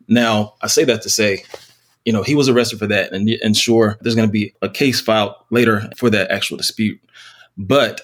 Now, 0.09 0.55
I 0.63 0.67
say 0.67 0.85
that 0.85 1.03
to 1.03 1.11
say, 1.11 1.45
you 2.05 2.13
know, 2.13 2.23
he 2.23 2.35
was 2.35 2.49
arrested 2.49 2.79
for 2.79 2.87
that, 2.87 3.13
and, 3.13 3.29
and 3.29 3.57
sure, 3.57 3.99
there's 4.01 4.15
going 4.15 4.29
to 4.29 4.33
be 4.33 4.55
a 4.63 4.69
case 4.69 5.01
filed 5.01 5.35
later 5.51 5.91
for 5.97 6.09
that 6.11 6.31
actual 6.31 6.57
dispute. 6.57 6.99
But 7.57 8.01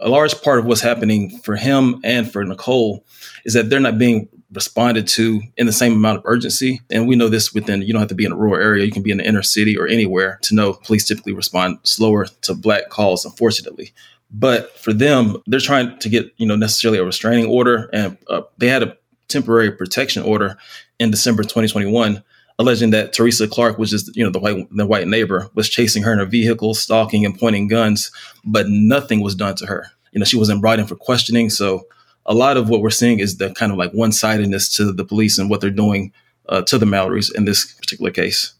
a 0.00 0.08
large 0.08 0.40
part 0.42 0.58
of 0.58 0.64
what's 0.64 0.80
happening 0.80 1.38
for 1.40 1.56
him 1.56 2.00
and 2.04 2.30
for 2.30 2.44
Nicole 2.44 3.04
is 3.44 3.54
that 3.54 3.70
they're 3.70 3.80
not 3.80 3.98
being 3.98 4.28
responded 4.52 5.06
to 5.06 5.42
in 5.56 5.66
the 5.66 5.72
same 5.72 5.92
amount 5.92 6.18
of 6.18 6.24
urgency. 6.26 6.80
And 6.90 7.06
we 7.06 7.16
know 7.16 7.28
this 7.28 7.52
within, 7.52 7.82
you 7.82 7.92
don't 7.92 8.00
have 8.00 8.08
to 8.08 8.14
be 8.14 8.24
in 8.24 8.32
a 8.32 8.36
rural 8.36 8.62
area, 8.62 8.84
you 8.84 8.92
can 8.92 9.02
be 9.02 9.10
in 9.10 9.18
the 9.18 9.26
inner 9.26 9.42
city 9.42 9.76
or 9.76 9.86
anywhere 9.86 10.38
to 10.42 10.54
know 10.54 10.72
police 10.72 11.06
typically 11.06 11.32
respond 11.32 11.78
slower 11.82 12.26
to 12.42 12.54
black 12.54 12.88
calls, 12.88 13.24
unfortunately. 13.24 13.92
But 14.30 14.78
for 14.78 14.92
them, 14.92 15.36
they're 15.46 15.60
trying 15.60 15.98
to 15.98 16.08
get, 16.08 16.32
you 16.36 16.46
know, 16.46 16.56
necessarily 16.56 16.98
a 16.98 17.04
restraining 17.04 17.46
order. 17.46 17.90
And 17.92 18.16
uh, 18.28 18.42
they 18.58 18.68
had 18.68 18.82
a 18.82 18.96
temporary 19.28 19.70
protection 19.70 20.22
order 20.22 20.56
in 20.98 21.10
December 21.10 21.42
2021, 21.42 22.22
alleging 22.58 22.90
that 22.90 23.12
Teresa 23.12 23.46
Clark, 23.46 23.78
which 23.78 23.92
is 23.92 24.10
you 24.14 24.24
know 24.24 24.30
the 24.30 24.38
white 24.38 24.66
the 24.70 24.86
white 24.86 25.06
neighbor, 25.06 25.48
was 25.54 25.68
chasing 25.68 26.02
her 26.02 26.12
in 26.12 26.20
a 26.20 26.26
vehicle, 26.26 26.74
stalking 26.74 27.24
and 27.24 27.38
pointing 27.38 27.68
guns, 27.68 28.10
but 28.44 28.66
nothing 28.68 29.20
was 29.20 29.34
done 29.34 29.54
to 29.56 29.66
her. 29.66 29.90
You 30.12 30.20
know, 30.20 30.24
she 30.24 30.36
wasn't 30.36 30.60
brought 30.60 30.78
in 30.78 30.86
for 30.86 30.96
questioning. 30.96 31.50
So 31.50 31.86
a 32.26 32.34
lot 32.34 32.56
of 32.56 32.68
what 32.68 32.80
we're 32.80 32.90
seeing 32.90 33.20
is 33.20 33.38
the 33.38 33.52
kind 33.54 33.72
of 33.72 33.78
like 33.78 33.92
one 33.92 34.12
sidedness 34.12 34.74
to 34.76 34.92
the 34.92 35.04
police 35.04 35.38
and 35.38 35.48
what 35.48 35.60
they're 35.60 35.70
doing 35.70 36.12
uh, 36.48 36.62
to 36.62 36.78
the 36.78 36.86
Mallorys 36.86 37.34
in 37.34 37.44
this 37.44 37.74
particular 37.74 38.10
case. 38.10 38.54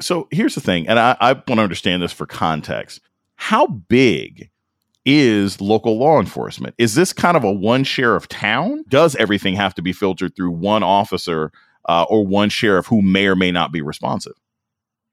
So 0.00 0.28
here's 0.30 0.54
the 0.54 0.60
thing, 0.60 0.88
and 0.88 0.98
I, 0.98 1.16
I 1.20 1.32
want 1.32 1.46
to 1.46 1.60
understand 1.60 2.02
this 2.02 2.12
for 2.12 2.26
context. 2.26 3.00
How 3.34 3.66
big 3.66 4.50
is 5.04 5.60
local 5.60 5.98
law 5.98 6.20
enforcement? 6.20 6.74
Is 6.78 6.94
this 6.94 7.12
kind 7.12 7.36
of 7.36 7.42
a 7.42 7.50
one 7.50 7.82
sheriff 7.82 8.28
town? 8.28 8.84
Does 8.88 9.16
everything 9.16 9.54
have 9.54 9.74
to 9.74 9.82
be 9.82 9.92
filtered 9.92 10.36
through 10.36 10.50
one 10.50 10.82
officer 10.82 11.50
uh, 11.88 12.04
or 12.08 12.24
one 12.24 12.50
sheriff 12.50 12.86
who 12.86 13.02
may 13.02 13.26
or 13.26 13.34
may 13.34 13.50
not 13.50 13.72
be 13.72 13.82
responsive? 13.82 14.34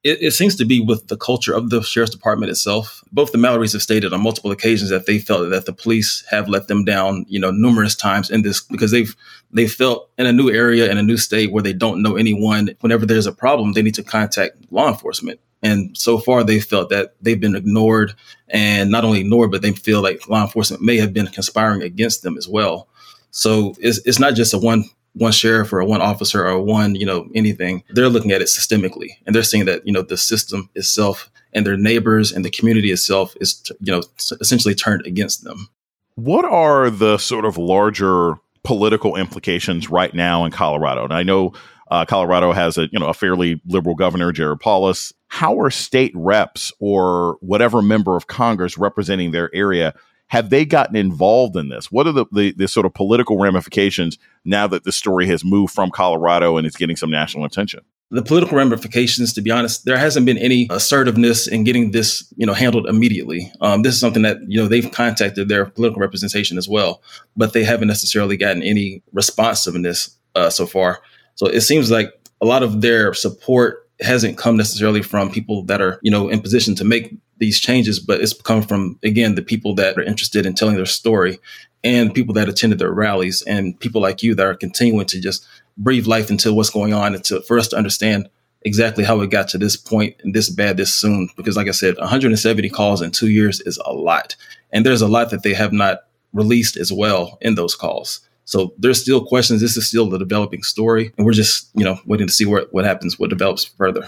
It, 0.04 0.22
it, 0.22 0.32
seems 0.32 0.56
to 0.58 0.66
be 0.66 0.80
with 0.80 1.08
the 1.08 1.18
culture 1.18 1.52
of 1.56 1.72
the 1.72 1.82
sheriff's 1.82 2.12
department 2.12 2.52
itself. 2.52 3.04
Both 3.12 3.32
the 3.32 3.40
Mallorys 3.40 3.74
have 3.74 3.82
stated 3.82 4.14
on 4.14 4.22
multiple 4.22 4.52
occasions 4.52 4.92
that 4.92 5.08
they 5.08 5.18
felt 5.18 5.50
that 5.50 5.66
the 5.66 5.74
police 5.74 6.24
have 6.30 6.48
let 6.48 6.68
them 6.68 6.86
down, 6.86 7.26
you 7.28 7.40
know, 7.40 7.50
numerous 7.50 7.96
times 7.96 8.30
in 8.30 8.44
this 8.44 8.62
because 8.62 8.92
they've 8.92 9.16
they 9.50 9.68
felt 9.68 10.12
in 10.20 10.28
a 10.28 10.32
new 10.32 10.52
area 10.52 10.92
in 10.92 11.00
a 11.00 11.04
new 11.04 11.18
state 11.18 11.52
where 11.52 11.64
they 11.64 11.74
don't 11.74 12.04
know 12.04 12.18
anyone. 12.18 12.70
Whenever 12.82 13.08
there's 13.08 13.26
a 13.26 13.32
problem, 13.32 13.74
they 13.74 13.82
need 13.82 13.96
to 13.96 14.04
contact 14.04 14.72
law 14.72 14.90
enforcement. 14.90 15.40
And 15.64 15.98
so 15.98 16.20
far, 16.20 16.44
they 16.44 16.60
felt 16.60 16.92
that 16.92 17.16
they've 17.22 17.40
been 17.40 17.56
ignored, 17.56 18.14
and 18.50 18.92
not 18.92 19.04
only 19.04 19.22
ignored, 19.22 19.50
but 19.50 19.64
they 19.64 19.72
feel 19.72 20.04
like 20.04 20.30
law 20.30 20.44
enforcement 20.44 20.84
may 20.84 20.98
have 20.98 21.14
been 21.14 21.26
conspiring 21.26 21.82
against 21.82 22.22
them 22.22 22.38
as 22.38 22.48
well. 22.48 22.88
So 23.32 23.74
it's, 23.80 24.00
it's 24.06 24.20
not 24.20 24.36
just 24.36 24.54
a 24.54 24.60
one 24.60 24.86
one 25.16 25.32
sheriff 25.32 25.74
or 25.74 25.84
one 25.84 26.02
officer 26.02 26.46
or 26.46 26.62
one, 26.62 26.96
you 26.96 27.06
know, 27.06 27.28
anything. 27.34 27.84
They're 27.90 28.10
looking 28.10 28.32
at 28.32 28.42
it 28.42 28.48
systemically 28.48 29.10
and 29.26 29.36
they're 29.36 29.44
seeing 29.44 29.66
that, 29.66 29.86
you 29.86 29.94
know, 29.94 30.02
the 30.02 30.18
system 30.18 30.70
itself 30.76 31.32
and 31.54 31.66
their 31.66 31.78
neighbors 31.78 32.32
and 32.32 32.44
the 32.44 32.52
community 32.52 32.92
itself 32.92 33.36
is, 33.40 33.62
you 33.80 33.92
know, 33.92 34.04
essentially 34.42 34.76
turned 34.76 35.06
against 35.06 35.44
them. 35.44 35.70
What 36.16 36.46
are 36.46 36.90
the 36.90 37.18
sort 37.18 37.46
of 37.46 37.58
larger 37.58 38.36
political 38.64 39.16
implications 39.16 39.90
right 39.90 40.14
now 40.14 40.46
in 40.46 40.52
Colorado? 40.52 41.04
And 41.04 41.14
I 41.14 41.24
know 41.24 41.54
uh, 41.92 42.06
Colorado 42.06 42.52
has 42.52 42.78
a 42.78 42.88
you 42.92 43.00
know 43.00 43.08
a 43.08 43.14
fairly 43.14 43.62
liberal 43.68 43.96
governor, 43.96 44.32
Jared 44.32 44.60
Polis. 44.60 45.14
How 45.28 45.60
are 45.60 45.70
state 45.70 46.12
reps 46.16 46.72
or 46.80 47.38
whatever 47.42 47.82
member 47.82 48.16
of 48.16 48.28
Congress 48.28 48.78
representing 48.78 49.32
their 49.32 49.54
area 49.54 49.94
have 50.28 50.50
they 50.50 50.66
gotten 50.66 50.96
involved 50.96 51.56
in 51.56 51.70
this? 51.70 51.92
What 51.92 52.08
are 52.08 52.12
the, 52.12 52.26
the, 52.32 52.52
the 52.54 52.68
sort 52.68 52.86
of 52.86 52.94
political 52.94 53.38
ramifications 53.38 54.18
now 54.44 54.68
that 54.68 54.84
the 54.84 54.92
story 54.92 55.28
has 55.28 55.44
moved 55.44 55.74
from 55.74 55.92
Colorado 55.92 56.58
and 56.58 56.66
is 56.66 56.76
getting 56.76 56.96
some 56.96 57.12
national 57.12 57.46
attention? 57.46 57.82
the 58.12 58.22
political 58.22 58.58
ramifications, 58.58 59.34
to 59.34 59.42
be 59.42 59.52
honest, 59.52 59.86
there 59.86 59.98
hasn't 59.98 60.26
been 60.26 60.38
any 60.38 60.68
assertiveness 60.70 61.48
in 61.48 61.64
getting 61.64 61.92
this, 61.92 62.32
you 62.38 62.46
know, 62.46 62.54
handled 62.54 62.88
immediately. 62.88 63.52
Um, 63.62 63.82
this 63.82 63.96
is 63.96 64.00
something 64.00 64.22
that 64.22 64.38
you 64.48 64.62
know 64.62 64.68
they've 64.68 64.92
contacted 64.92 65.50
their 65.50 65.66
political 65.66 66.02
representation 66.02 66.58
as 66.58 66.70
well, 66.70 67.02
but 67.36 67.54
they 67.54 67.64
haven't 67.64 67.88
necessarily 67.88 68.38
gotten 68.38 68.62
any 68.62 69.02
responsiveness 69.12 70.16
uh, 70.36 70.50
so 70.50 70.66
far. 70.66 71.02
So 71.36 71.48
it 71.48 71.62
seems 71.62 71.90
like 71.90 72.14
a 72.42 72.46
lot 72.46 72.64
of 72.64 72.82
their 72.82 73.14
support 73.14 73.90
hasn't 74.02 74.38
come 74.38 74.56
necessarily 74.56 75.02
from 75.02 75.32
people 75.32 75.64
that 75.64 75.82
are, 75.82 76.00
you 76.04 76.12
know, 76.12 76.30
in 76.30 76.42
position 76.42 76.76
to 76.76 76.84
make 76.84 77.16
these 77.38 77.60
changes, 77.60 78.00
but 78.00 78.22
it's 78.22 78.34
come 78.34 78.62
from 78.62 79.00
again 79.04 79.36
the 79.36 79.42
people 79.42 79.76
that 79.76 79.98
are 79.98 80.04
interested 80.04 80.46
in 80.46 80.56
telling 80.56 80.76
their 80.76 80.86
story 80.86 81.40
and 81.84 82.14
people 82.14 82.34
that 82.34 82.50
attended 82.50 82.80
their 82.80 82.92
rallies 82.92 83.44
and 83.44 83.80
people 83.80 84.02
like 84.02 84.24
you 84.24 84.34
that 84.36 84.46
are 84.46 84.56
continuing 84.56 85.06
to 85.06 85.22
just 85.22 85.46
breathe 85.78 86.08
life 86.08 86.32
into 86.32 86.54
what's 86.54 86.70
going 86.70 86.94
on 86.94 87.14
and 87.14 87.24
to, 87.26 87.42
for 87.42 87.60
us 87.60 87.68
to 87.70 87.78
understand 87.78 88.30
exactly 88.64 89.04
how 89.04 89.22
it 89.22 89.30
got 89.30 89.48
to 89.50 89.58
this 89.58 89.78
point 89.78 90.16
and 90.24 90.34
this 90.34 90.50
bad 90.50 90.78
this 90.78 90.94
soon. 90.94 91.30
Because 91.38 91.56
like 91.56 91.68
I 91.68 91.72
said, 91.72 91.98
170 91.98 92.70
calls 92.70 93.02
in 93.02 93.12
two 93.12 93.30
years 93.30 93.62
is 93.62 93.80
a 93.86 93.94
lot. 93.94 94.36
And 94.72 94.86
there's 94.86 95.04
a 95.04 95.08
lot 95.08 95.30
that 95.30 95.44
they 95.44 95.54
have 95.54 95.72
not 95.72 96.00
released 96.34 96.76
as 96.76 96.92
well 96.92 97.38
in 97.42 97.56
those 97.56 97.76
calls. 97.76 98.22
So 98.46 98.74
there's 98.78 99.02
still 99.02 99.26
questions. 99.26 99.62
This 99.62 99.78
is 99.78 99.88
still 99.88 100.10
the 100.10 100.18
developing 100.18 100.64
story. 100.64 101.14
And 101.18 101.26
we're 101.26 101.34
just, 101.34 101.70
you 101.76 101.84
know, 101.84 102.00
waiting 102.06 102.28
to 102.28 102.34
see 102.34 102.46
what, 102.46 102.74
what 102.74 102.86
happens, 102.86 103.20
what 103.20 103.30
develops 103.30 103.66
further. 103.66 104.08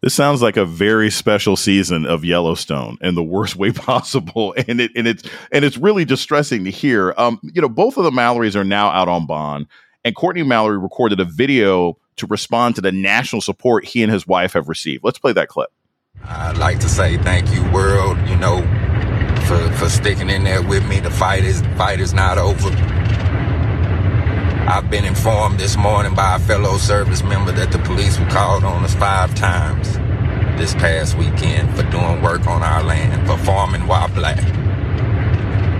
This 0.00 0.14
sounds 0.14 0.42
like 0.42 0.56
a 0.56 0.64
very 0.64 1.10
special 1.10 1.56
season 1.56 2.06
of 2.06 2.24
Yellowstone 2.24 2.98
in 3.00 3.16
the 3.16 3.22
worst 3.22 3.56
way 3.56 3.72
possible, 3.72 4.54
and 4.68 4.80
it 4.80 4.92
and 4.94 5.08
it's 5.08 5.28
and 5.50 5.64
it's 5.64 5.76
really 5.76 6.04
distressing 6.04 6.64
to 6.64 6.70
hear. 6.70 7.14
Um, 7.16 7.40
you 7.42 7.60
know, 7.60 7.68
both 7.68 7.96
of 7.96 8.04
the 8.04 8.10
Mallorys 8.10 8.54
are 8.54 8.64
now 8.64 8.88
out 8.88 9.08
on 9.08 9.26
bond, 9.26 9.66
and 10.04 10.14
Courtney 10.14 10.44
Mallory 10.44 10.78
recorded 10.78 11.18
a 11.18 11.24
video 11.24 11.98
to 12.16 12.26
respond 12.26 12.76
to 12.76 12.80
the 12.80 12.92
national 12.92 13.42
support 13.42 13.84
he 13.84 14.02
and 14.02 14.12
his 14.12 14.26
wife 14.26 14.52
have 14.52 14.68
received. 14.68 15.02
Let's 15.02 15.18
play 15.18 15.32
that 15.32 15.48
clip. 15.48 15.70
I'd 16.24 16.58
like 16.58 16.80
to 16.80 16.88
say 16.88 17.16
thank 17.18 17.52
you, 17.52 17.62
world. 17.72 18.18
You 18.28 18.36
know, 18.36 18.62
for 19.48 19.70
for 19.72 19.88
sticking 19.88 20.30
in 20.30 20.44
there 20.44 20.62
with 20.62 20.86
me. 20.86 21.00
The 21.00 21.10
fight 21.10 21.42
is 21.42 21.62
fight 21.76 22.00
is 22.00 22.12
not 22.12 22.38
over. 22.38 22.70
I've 24.70 24.90
been 24.90 25.06
informed 25.06 25.58
this 25.58 25.78
morning 25.78 26.14
by 26.14 26.36
a 26.36 26.38
fellow 26.38 26.76
service 26.76 27.22
member 27.22 27.52
that 27.52 27.72
the 27.72 27.78
police 27.78 28.18
were 28.18 28.26
called 28.26 28.64
on 28.64 28.84
us 28.84 28.94
five 28.94 29.34
times 29.34 29.94
this 30.58 30.74
past 30.74 31.16
weekend 31.16 31.74
for 31.74 31.84
doing 31.84 32.20
work 32.20 32.46
on 32.46 32.62
our 32.62 32.82
land, 32.82 33.26
for 33.26 33.38
farming 33.38 33.86
while 33.86 34.08
black. 34.08 34.36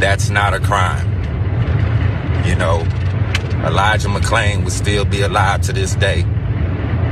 That's 0.00 0.30
not 0.30 0.54
a 0.54 0.58
crime. 0.58 1.06
You 2.46 2.56
know, 2.56 2.78
Elijah 3.66 4.08
McClain 4.08 4.64
would 4.64 4.72
still 4.72 5.04
be 5.04 5.20
alive 5.20 5.60
to 5.62 5.74
this 5.74 5.94
day 5.94 6.24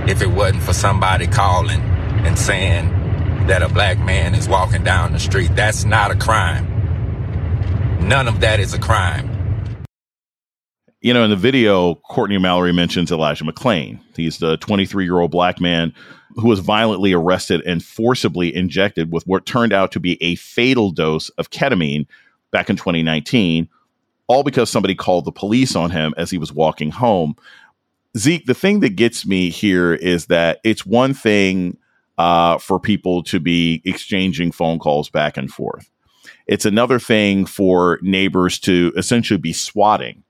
if 0.08 0.22
it 0.22 0.30
wasn't 0.30 0.62
for 0.62 0.72
somebody 0.72 1.26
calling 1.26 1.82
and 1.82 2.38
saying 2.38 2.88
that 3.48 3.62
a 3.62 3.68
black 3.68 3.98
man 3.98 4.34
is 4.34 4.48
walking 4.48 4.82
down 4.82 5.12
the 5.12 5.20
street. 5.20 5.54
That's 5.54 5.84
not 5.84 6.10
a 6.10 6.16
crime. 6.16 7.98
None 8.00 8.28
of 8.28 8.40
that 8.40 8.60
is 8.60 8.72
a 8.72 8.78
crime. 8.78 9.35
You 11.06 11.14
know, 11.14 11.22
in 11.22 11.30
the 11.30 11.36
video, 11.36 11.94
Courtney 11.94 12.36
Mallory 12.36 12.72
mentions 12.72 13.12
Elijah 13.12 13.44
McClain. 13.44 14.00
He's 14.16 14.38
the 14.38 14.56
23 14.56 15.04
year 15.04 15.20
old 15.20 15.30
black 15.30 15.60
man 15.60 15.94
who 16.34 16.48
was 16.48 16.58
violently 16.58 17.12
arrested 17.12 17.62
and 17.64 17.80
forcibly 17.80 18.52
injected 18.52 19.12
with 19.12 19.24
what 19.24 19.46
turned 19.46 19.72
out 19.72 19.92
to 19.92 20.00
be 20.00 20.20
a 20.20 20.34
fatal 20.34 20.90
dose 20.90 21.28
of 21.38 21.50
ketamine 21.50 22.08
back 22.50 22.68
in 22.68 22.74
2019 22.74 23.68
all 24.26 24.42
because 24.42 24.68
somebody 24.68 24.96
called 24.96 25.24
the 25.24 25.30
police 25.30 25.76
on 25.76 25.92
him 25.92 26.12
as 26.16 26.28
he 26.28 26.38
was 26.38 26.52
walking 26.52 26.90
home. 26.90 27.36
Zeke, 28.18 28.44
the 28.46 28.52
thing 28.52 28.80
that 28.80 28.96
gets 28.96 29.24
me 29.24 29.48
here 29.48 29.94
is 29.94 30.26
that 30.26 30.58
it's 30.64 30.84
one 30.84 31.14
thing 31.14 31.78
uh, 32.18 32.58
for 32.58 32.80
people 32.80 33.22
to 33.22 33.38
be 33.38 33.80
exchanging 33.84 34.50
phone 34.50 34.80
calls 34.80 35.08
back 35.08 35.36
and 35.36 35.52
forth. 35.52 35.88
It's 36.48 36.64
another 36.64 36.98
thing 36.98 37.46
for 37.46 38.00
neighbors 38.02 38.58
to 38.60 38.92
essentially 38.96 39.38
be 39.38 39.52
swatting 39.52 40.24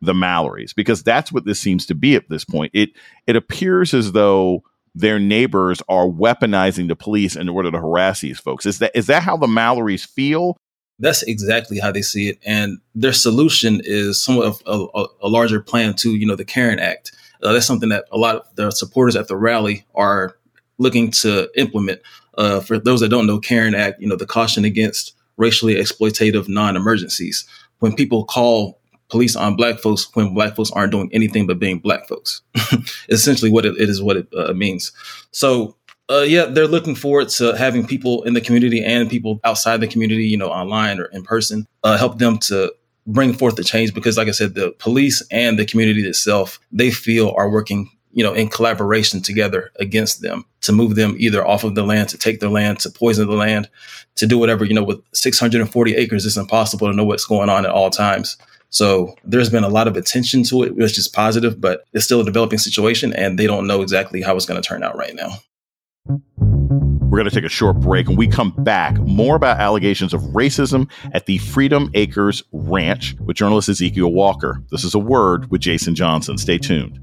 the 0.00 0.12
Mallorys 0.12 0.74
because 0.74 1.02
that's 1.02 1.32
what 1.32 1.44
this 1.44 1.60
seems 1.60 1.86
to 1.86 1.94
be 1.94 2.14
at 2.14 2.28
this 2.28 2.44
point. 2.44 2.70
It 2.74 2.90
it 3.26 3.36
appears 3.36 3.92
as 3.94 4.12
though 4.12 4.62
their 4.94 5.18
neighbors 5.18 5.82
are 5.88 6.06
weaponizing 6.06 6.88
the 6.88 6.96
police 6.96 7.36
in 7.36 7.48
order 7.48 7.70
to 7.70 7.78
harass 7.78 8.20
these 8.20 8.40
folks. 8.40 8.66
Is 8.66 8.78
that 8.78 8.92
is 8.94 9.06
that 9.06 9.22
how 9.22 9.36
the 9.36 9.46
Mallorys 9.46 10.06
feel? 10.06 10.56
That's 10.98 11.22
exactly 11.22 11.78
how 11.78 11.92
they 11.92 12.02
see 12.02 12.28
it. 12.28 12.38
And 12.44 12.78
their 12.94 13.12
solution 13.12 13.80
is 13.84 14.22
somewhat 14.22 14.46
of 14.46 14.62
a, 14.66 15.06
a 15.22 15.28
larger 15.28 15.60
plan 15.60 15.94
to, 15.94 16.14
you 16.14 16.26
know, 16.26 16.36
the 16.36 16.44
CAREN 16.44 16.78
Act. 16.78 17.12
Uh, 17.42 17.54
that's 17.54 17.66
something 17.66 17.88
that 17.88 18.04
a 18.12 18.18
lot 18.18 18.36
of 18.36 18.42
the 18.56 18.70
supporters 18.70 19.16
at 19.16 19.28
the 19.28 19.36
rally 19.36 19.86
are 19.94 20.36
looking 20.76 21.10
to 21.10 21.48
implement. 21.56 22.02
Uh, 22.36 22.60
for 22.60 22.78
those 22.78 23.00
that 23.00 23.08
don't 23.08 23.26
know, 23.26 23.38
CAREN 23.38 23.74
Act, 23.74 24.00
you 24.00 24.08
know, 24.08 24.16
the 24.16 24.26
caution 24.26 24.64
against 24.64 25.14
racially 25.38 25.76
exploitative 25.76 26.48
non-emergencies. 26.48 27.46
When 27.78 27.94
people 27.94 28.24
call 28.24 28.79
police 29.10 29.36
on 29.36 29.56
black 29.56 29.78
folks 29.78 30.08
when 30.14 30.34
black 30.34 30.56
folks 30.56 30.70
aren't 30.70 30.92
doing 30.92 31.10
anything 31.12 31.46
but 31.46 31.58
being 31.58 31.78
black 31.78 32.08
folks. 32.08 32.42
Essentially, 33.08 33.50
what 33.50 33.66
it, 33.66 33.76
it 33.76 33.88
is 33.88 34.02
what 34.02 34.16
it 34.16 34.28
uh, 34.36 34.52
means. 34.52 34.92
So 35.32 35.76
uh, 36.10 36.22
yeah, 36.22 36.46
they're 36.46 36.66
looking 36.66 36.96
forward 36.96 37.28
to 37.28 37.56
having 37.56 37.86
people 37.86 38.24
in 38.24 38.34
the 38.34 38.40
community 38.40 38.84
and 38.84 39.08
people 39.08 39.38
outside 39.44 39.80
the 39.80 39.86
community, 39.86 40.24
you 40.24 40.36
know, 40.36 40.48
online 40.48 40.98
or 40.98 41.04
in 41.06 41.22
person, 41.22 41.66
uh, 41.84 41.96
help 41.96 42.18
them 42.18 42.36
to 42.36 42.74
bring 43.06 43.32
forth 43.32 43.54
the 43.54 43.62
change. 43.62 43.94
Because, 43.94 44.16
like 44.16 44.26
I 44.26 44.32
said, 44.32 44.54
the 44.54 44.72
police 44.78 45.24
and 45.30 45.56
the 45.56 45.64
community 45.64 46.02
itself, 46.02 46.58
they 46.72 46.90
feel 46.90 47.32
are 47.36 47.48
working, 47.48 47.88
you 48.10 48.24
know, 48.24 48.32
in 48.32 48.48
collaboration 48.48 49.22
together 49.22 49.70
against 49.78 50.20
them 50.20 50.44
to 50.62 50.72
move 50.72 50.96
them 50.96 51.14
either 51.16 51.46
off 51.46 51.62
of 51.62 51.76
the 51.76 51.84
land, 51.84 52.08
to 52.08 52.18
take 52.18 52.40
their 52.40 52.50
land, 52.50 52.80
to 52.80 52.90
poison 52.90 53.28
the 53.28 53.36
land, 53.36 53.68
to 54.16 54.26
do 54.26 54.36
whatever. 54.36 54.64
You 54.64 54.74
know, 54.74 54.82
with 54.82 55.00
640 55.14 55.94
acres, 55.94 56.26
it's 56.26 56.36
impossible 56.36 56.88
to 56.88 56.96
know 56.96 57.04
what's 57.04 57.24
going 57.24 57.48
on 57.48 57.64
at 57.64 57.70
all 57.70 57.90
times. 57.90 58.36
So 58.70 59.16
there's 59.24 59.50
been 59.50 59.64
a 59.64 59.68
lot 59.68 59.88
of 59.88 59.96
attention 59.96 60.44
to 60.44 60.62
it, 60.62 60.76
which 60.76 60.96
is 60.96 61.08
positive, 61.08 61.60
but 61.60 61.84
it's 61.92 62.04
still 62.04 62.20
a 62.20 62.24
developing 62.24 62.58
situation, 62.58 63.12
and 63.12 63.38
they 63.38 63.46
don't 63.46 63.66
know 63.66 63.82
exactly 63.82 64.22
how 64.22 64.36
it's 64.36 64.46
going 64.46 64.60
to 64.60 64.66
turn 64.66 64.84
out 64.84 64.96
right 64.96 65.14
now. 65.14 65.30
We're 66.36 67.18
going 67.18 67.28
to 67.28 67.34
take 67.34 67.44
a 67.44 67.48
short 67.48 67.80
break 67.80 68.06
and 68.06 68.16
we 68.16 68.28
come 68.28 68.54
back 68.58 68.96
more 68.98 69.34
about 69.34 69.58
allegations 69.58 70.14
of 70.14 70.20
racism 70.20 70.88
at 71.12 71.26
the 71.26 71.38
Freedom 71.38 71.90
Acres 71.94 72.44
Ranch 72.52 73.16
with 73.18 73.36
journalist 73.36 73.68
Ezekiel 73.68 74.12
Walker. 74.12 74.62
This 74.70 74.84
is 74.84 74.94
a 74.94 75.00
word 75.00 75.50
with 75.50 75.60
Jason 75.60 75.96
Johnson. 75.96 76.38
Stay 76.38 76.56
tuned. 76.56 77.00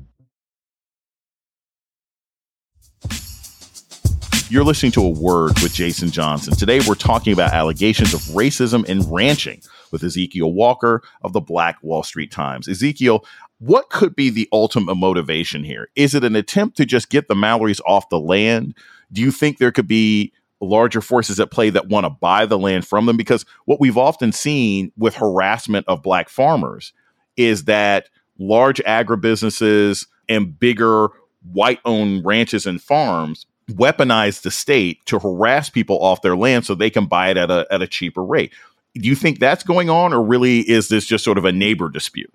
You're 4.50 4.64
listening 4.64 4.94
to 4.94 5.04
a 5.04 5.10
word 5.10 5.60
with 5.60 5.74
Jason 5.74 6.10
Johnson. 6.10 6.56
Today, 6.56 6.80
we're 6.88 6.96
talking 6.96 7.34
about 7.34 7.52
allegations 7.52 8.14
of 8.14 8.22
racism 8.34 8.86
in 8.86 9.02
ranching 9.12 9.62
with 9.92 10.04
Ezekiel 10.04 10.54
Walker 10.54 11.02
of 11.22 11.34
the 11.34 11.42
Black 11.42 11.78
Wall 11.82 12.04
Street 12.04 12.32
Times. 12.32 12.68
Ezekiel, 12.68 13.26
what 13.60 13.90
could 13.90 14.16
be 14.16 14.30
the 14.30 14.48
ultimate 14.52 14.96
motivation 14.96 15.64
here? 15.64 15.90
Is 15.96 16.14
it 16.14 16.24
an 16.24 16.36
attempt 16.36 16.78
to 16.78 16.86
just 16.86 17.10
get 17.10 17.28
the 17.28 17.36
Mallorys 17.36 17.82
off 17.86 18.10
the 18.10 18.20
land? 18.20 18.76
Do 19.12 19.22
you 19.22 19.32
think 19.32 19.58
there 19.58 19.72
could 19.72 19.88
be 19.88 20.32
larger 20.60 21.02
forces 21.02 21.40
at 21.40 21.52
play 21.52 21.70
that 21.70 21.88
want 21.88 22.06
to 22.06 22.10
buy 22.10 22.46
the 22.46 22.58
land 22.58 22.88
from 22.88 23.06
them? 23.06 23.18
Because 23.18 23.46
what 23.66 23.80
we've 23.80 23.98
often 23.98 24.32
seen 24.32 24.92
with 24.98 25.16
harassment 25.16 25.88
of 25.88 26.04
black 26.04 26.30
farmers 26.30 26.94
is 27.36 27.66
that 27.66 28.10
large 28.38 28.80
agribusinesses 28.84 30.08
and 30.30 30.60
bigger 30.60 31.10
white 31.52 31.80
owned 31.86 32.26
ranches 32.26 32.66
and 32.66 32.82
farms 32.82 33.46
weaponize 33.72 34.42
the 34.42 34.52
state 34.52 35.06
to 35.06 35.20
harass 35.20 35.70
people 35.70 36.02
off 36.02 36.22
their 36.22 36.36
land 36.36 36.66
so 36.66 36.74
they 36.74 36.90
can 36.90 37.06
buy 37.06 37.30
it 37.30 37.38
at 37.38 37.52
a, 37.52 37.68
at 37.70 37.82
a 37.82 37.88
cheaper 37.88 38.24
rate. 38.24 38.54
Do 38.98 39.08
you 39.08 39.16
think 39.16 39.40
that's 39.40 39.64
going 39.64 39.90
on, 39.90 40.14
or 40.14 40.24
really 40.24 40.60
is 40.60 40.90
this 40.90 41.06
just 41.06 41.24
sort 41.24 41.38
of 41.38 41.46
a 41.46 41.52
neighbor 41.52 41.90
dispute? 41.90 42.32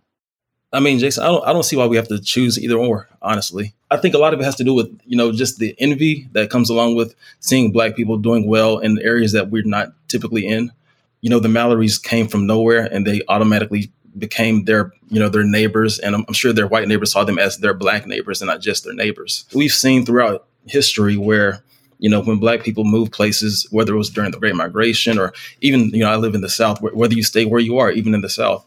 I 0.73 0.81
mean, 0.81 0.99
Jason, 0.99 1.25
I 1.25 1.27
don't, 1.27 1.47
I 1.47 1.53
don't 1.53 1.65
see 1.65 1.77
why 1.77 1.87
we 1.87 1.97
have 1.97 2.09
to 2.09 2.19
choose 2.19 2.59
either 2.59 2.77
or, 2.77 3.09
honestly. 3.21 3.75
I 3.91 3.99
think 3.99 4.15
a 4.15 4.19
lot 4.19 4.33
of 4.33 4.41
it 4.41 4.45
has 4.45 4.57
to 4.57 4.65
do 4.65 4.73
with, 4.73 4.89
you 5.05 5.19
know, 5.19 5.31
just 5.31 5.59
the 5.59 5.75
envy 5.79 6.29
that 6.33 6.49
comes 6.49 6.71
along 6.71 6.97
with 6.97 7.15
seeing 7.41 7.73
black 7.73 7.95
people 7.95 8.17
doing 8.17 8.49
well 8.49 8.79
in 8.79 8.99
areas 9.01 9.33
that 9.33 9.51
we're 9.51 9.65
not 9.65 9.93
typically 10.09 10.47
in. 10.47 10.73
You 11.21 11.29
know, 11.29 11.41
the 11.41 11.49
Mallorys 11.49 12.03
came 12.03 12.27
from 12.27 12.47
nowhere 12.47 12.89
and 12.91 13.07
they 13.07 13.21
automatically 13.29 13.93
became 14.17 14.65
their, 14.65 14.93
you 15.09 15.21
know, 15.21 15.29
their 15.29 15.45
neighbors. 15.45 15.99
And 15.99 16.15
I'm, 16.15 16.25
I'm 16.27 16.35
sure 16.35 16.55
their 16.55 16.67
white 16.67 16.89
neighbors 16.89 17.13
saw 17.13 17.23
them 17.25 17.39
as 17.39 17.59
their 17.59 17.75
black 17.75 18.07
neighbors 18.07 18.41
and 18.41 18.49
not 18.49 18.63
just 18.63 18.85
their 18.85 18.95
neighbors. 18.95 19.45
We've 19.55 19.73
seen 19.73 20.07
throughout 20.07 20.47
history 20.67 21.19
where 21.19 21.63
you 22.03 22.11
know, 22.11 22.21
when 22.21 22.39
black 22.39 22.65
people 22.65 22.83
move 22.83 23.13
places, 23.13 23.65
whether 23.71 23.95
it 23.95 23.99
was 23.99 24.11
during 24.11 24.33
the 24.33 24.39
Great 24.39 24.57
Migration 24.57 25.21
or 25.21 25.33
even, 25.61 25.89
you 25.91 26.01
know, 26.01 26.11
I 26.11 26.17
live 26.17 26.35
in 26.35 26.41
the 26.41 26.49
South, 26.49 26.83
whether 26.83 27.15
you 27.15 27.23
stay 27.23 27.45
where 27.45 27.61
you 27.61 27.79
are, 27.79 27.93
even 27.93 28.13
in 28.13 28.23
the 28.23 28.29
South, 28.29 28.67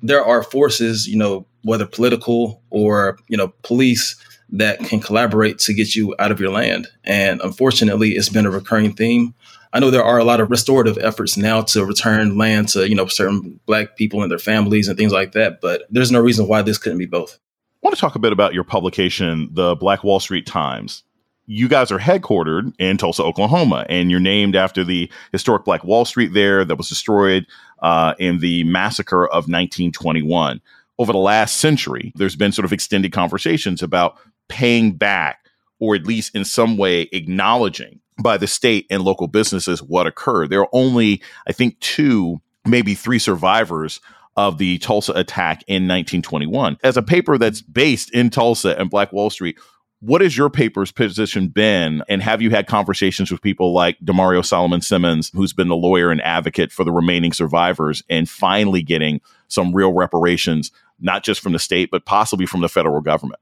there 0.00 0.24
are 0.24 0.44
forces, 0.44 1.08
you 1.08 1.18
know, 1.18 1.44
whether 1.62 1.86
political 1.86 2.62
or, 2.70 3.18
you 3.26 3.36
know, 3.36 3.48
police 3.62 4.14
that 4.50 4.78
can 4.78 5.00
collaborate 5.00 5.58
to 5.58 5.74
get 5.74 5.96
you 5.96 6.14
out 6.20 6.30
of 6.30 6.38
your 6.38 6.52
land. 6.52 6.86
And 7.02 7.40
unfortunately, 7.40 8.12
it's 8.12 8.28
been 8.28 8.46
a 8.46 8.50
recurring 8.50 8.92
theme. 8.94 9.34
I 9.72 9.80
know 9.80 9.90
there 9.90 10.04
are 10.04 10.18
a 10.18 10.24
lot 10.24 10.40
of 10.40 10.52
restorative 10.52 10.98
efforts 10.98 11.36
now 11.36 11.62
to 11.62 11.84
return 11.84 12.38
land 12.38 12.68
to, 12.70 12.88
you 12.88 12.94
know, 12.94 13.06
certain 13.06 13.58
black 13.66 13.96
people 13.96 14.22
and 14.22 14.30
their 14.30 14.38
families 14.38 14.86
and 14.86 14.96
things 14.96 15.12
like 15.12 15.32
that, 15.32 15.60
but 15.60 15.82
there's 15.90 16.12
no 16.12 16.20
reason 16.20 16.46
why 16.46 16.62
this 16.62 16.78
couldn't 16.78 16.98
be 16.98 17.06
both. 17.06 17.40
I 17.82 17.86
want 17.86 17.96
to 17.96 18.00
talk 18.00 18.14
a 18.14 18.20
bit 18.20 18.32
about 18.32 18.54
your 18.54 18.64
publication, 18.64 19.48
the 19.50 19.74
Black 19.74 20.04
Wall 20.04 20.20
Street 20.20 20.46
Times 20.46 21.02
you 21.50 21.66
guys 21.66 21.90
are 21.90 21.98
headquartered 21.98 22.72
in 22.78 22.96
Tulsa, 22.96 23.24
Oklahoma, 23.24 23.84
and 23.88 24.08
you're 24.08 24.20
named 24.20 24.54
after 24.54 24.84
the 24.84 25.10
historic 25.32 25.64
Black 25.64 25.82
Wall 25.82 26.04
Street 26.04 26.32
there 26.32 26.64
that 26.64 26.76
was 26.76 26.88
destroyed 26.88 27.44
uh, 27.82 28.14
in 28.20 28.38
the 28.38 28.62
massacre 28.64 29.24
of 29.24 29.48
1921. 29.48 30.60
Over 31.00 31.12
the 31.12 31.18
last 31.18 31.56
century, 31.56 32.12
there's 32.14 32.36
been 32.36 32.52
sort 32.52 32.66
of 32.66 32.72
extended 32.72 33.10
conversations 33.10 33.82
about 33.82 34.16
paying 34.48 34.92
back 34.92 35.40
or 35.80 35.96
at 35.96 36.06
least 36.06 36.36
in 36.36 36.44
some 36.44 36.76
way 36.76 37.08
acknowledging 37.10 37.98
by 38.22 38.36
the 38.36 38.46
state 38.46 38.86
and 38.88 39.02
local 39.02 39.26
businesses 39.26 39.82
what 39.82 40.06
occurred. 40.06 40.50
There 40.50 40.60
are 40.60 40.68
only, 40.72 41.20
I 41.48 41.52
think, 41.52 41.80
two, 41.80 42.40
maybe 42.64 42.94
three 42.94 43.18
survivors 43.18 43.98
of 44.36 44.58
the 44.58 44.78
Tulsa 44.78 45.14
attack 45.14 45.64
in 45.66 45.88
1921. 45.88 46.78
As 46.84 46.96
a 46.96 47.02
paper 47.02 47.38
that's 47.38 47.60
based 47.60 48.14
in 48.14 48.30
Tulsa 48.30 48.78
and 48.78 48.88
Black 48.88 49.12
Wall 49.12 49.30
Street, 49.30 49.58
what 50.00 50.22
has 50.22 50.36
your 50.36 50.48
paper's 50.48 50.90
position 50.90 51.48
been? 51.48 52.02
And 52.08 52.22
have 52.22 52.40
you 52.40 52.50
had 52.50 52.66
conversations 52.66 53.30
with 53.30 53.42
people 53.42 53.72
like 53.72 53.98
Damario 54.00 54.44
Solomon 54.44 54.80
Simmons, 54.80 55.30
who's 55.34 55.52
been 55.52 55.68
the 55.68 55.76
lawyer 55.76 56.10
and 56.10 56.22
advocate 56.22 56.72
for 56.72 56.84
the 56.84 56.92
remaining 56.92 57.32
survivors, 57.32 58.02
and 58.08 58.28
finally 58.28 58.82
getting 58.82 59.20
some 59.48 59.74
real 59.74 59.92
reparations, 59.92 60.70
not 60.98 61.22
just 61.22 61.40
from 61.40 61.52
the 61.52 61.58
state, 61.58 61.90
but 61.90 62.06
possibly 62.06 62.46
from 62.46 62.62
the 62.62 62.68
federal 62.68 63.00
government? 63.02 63.40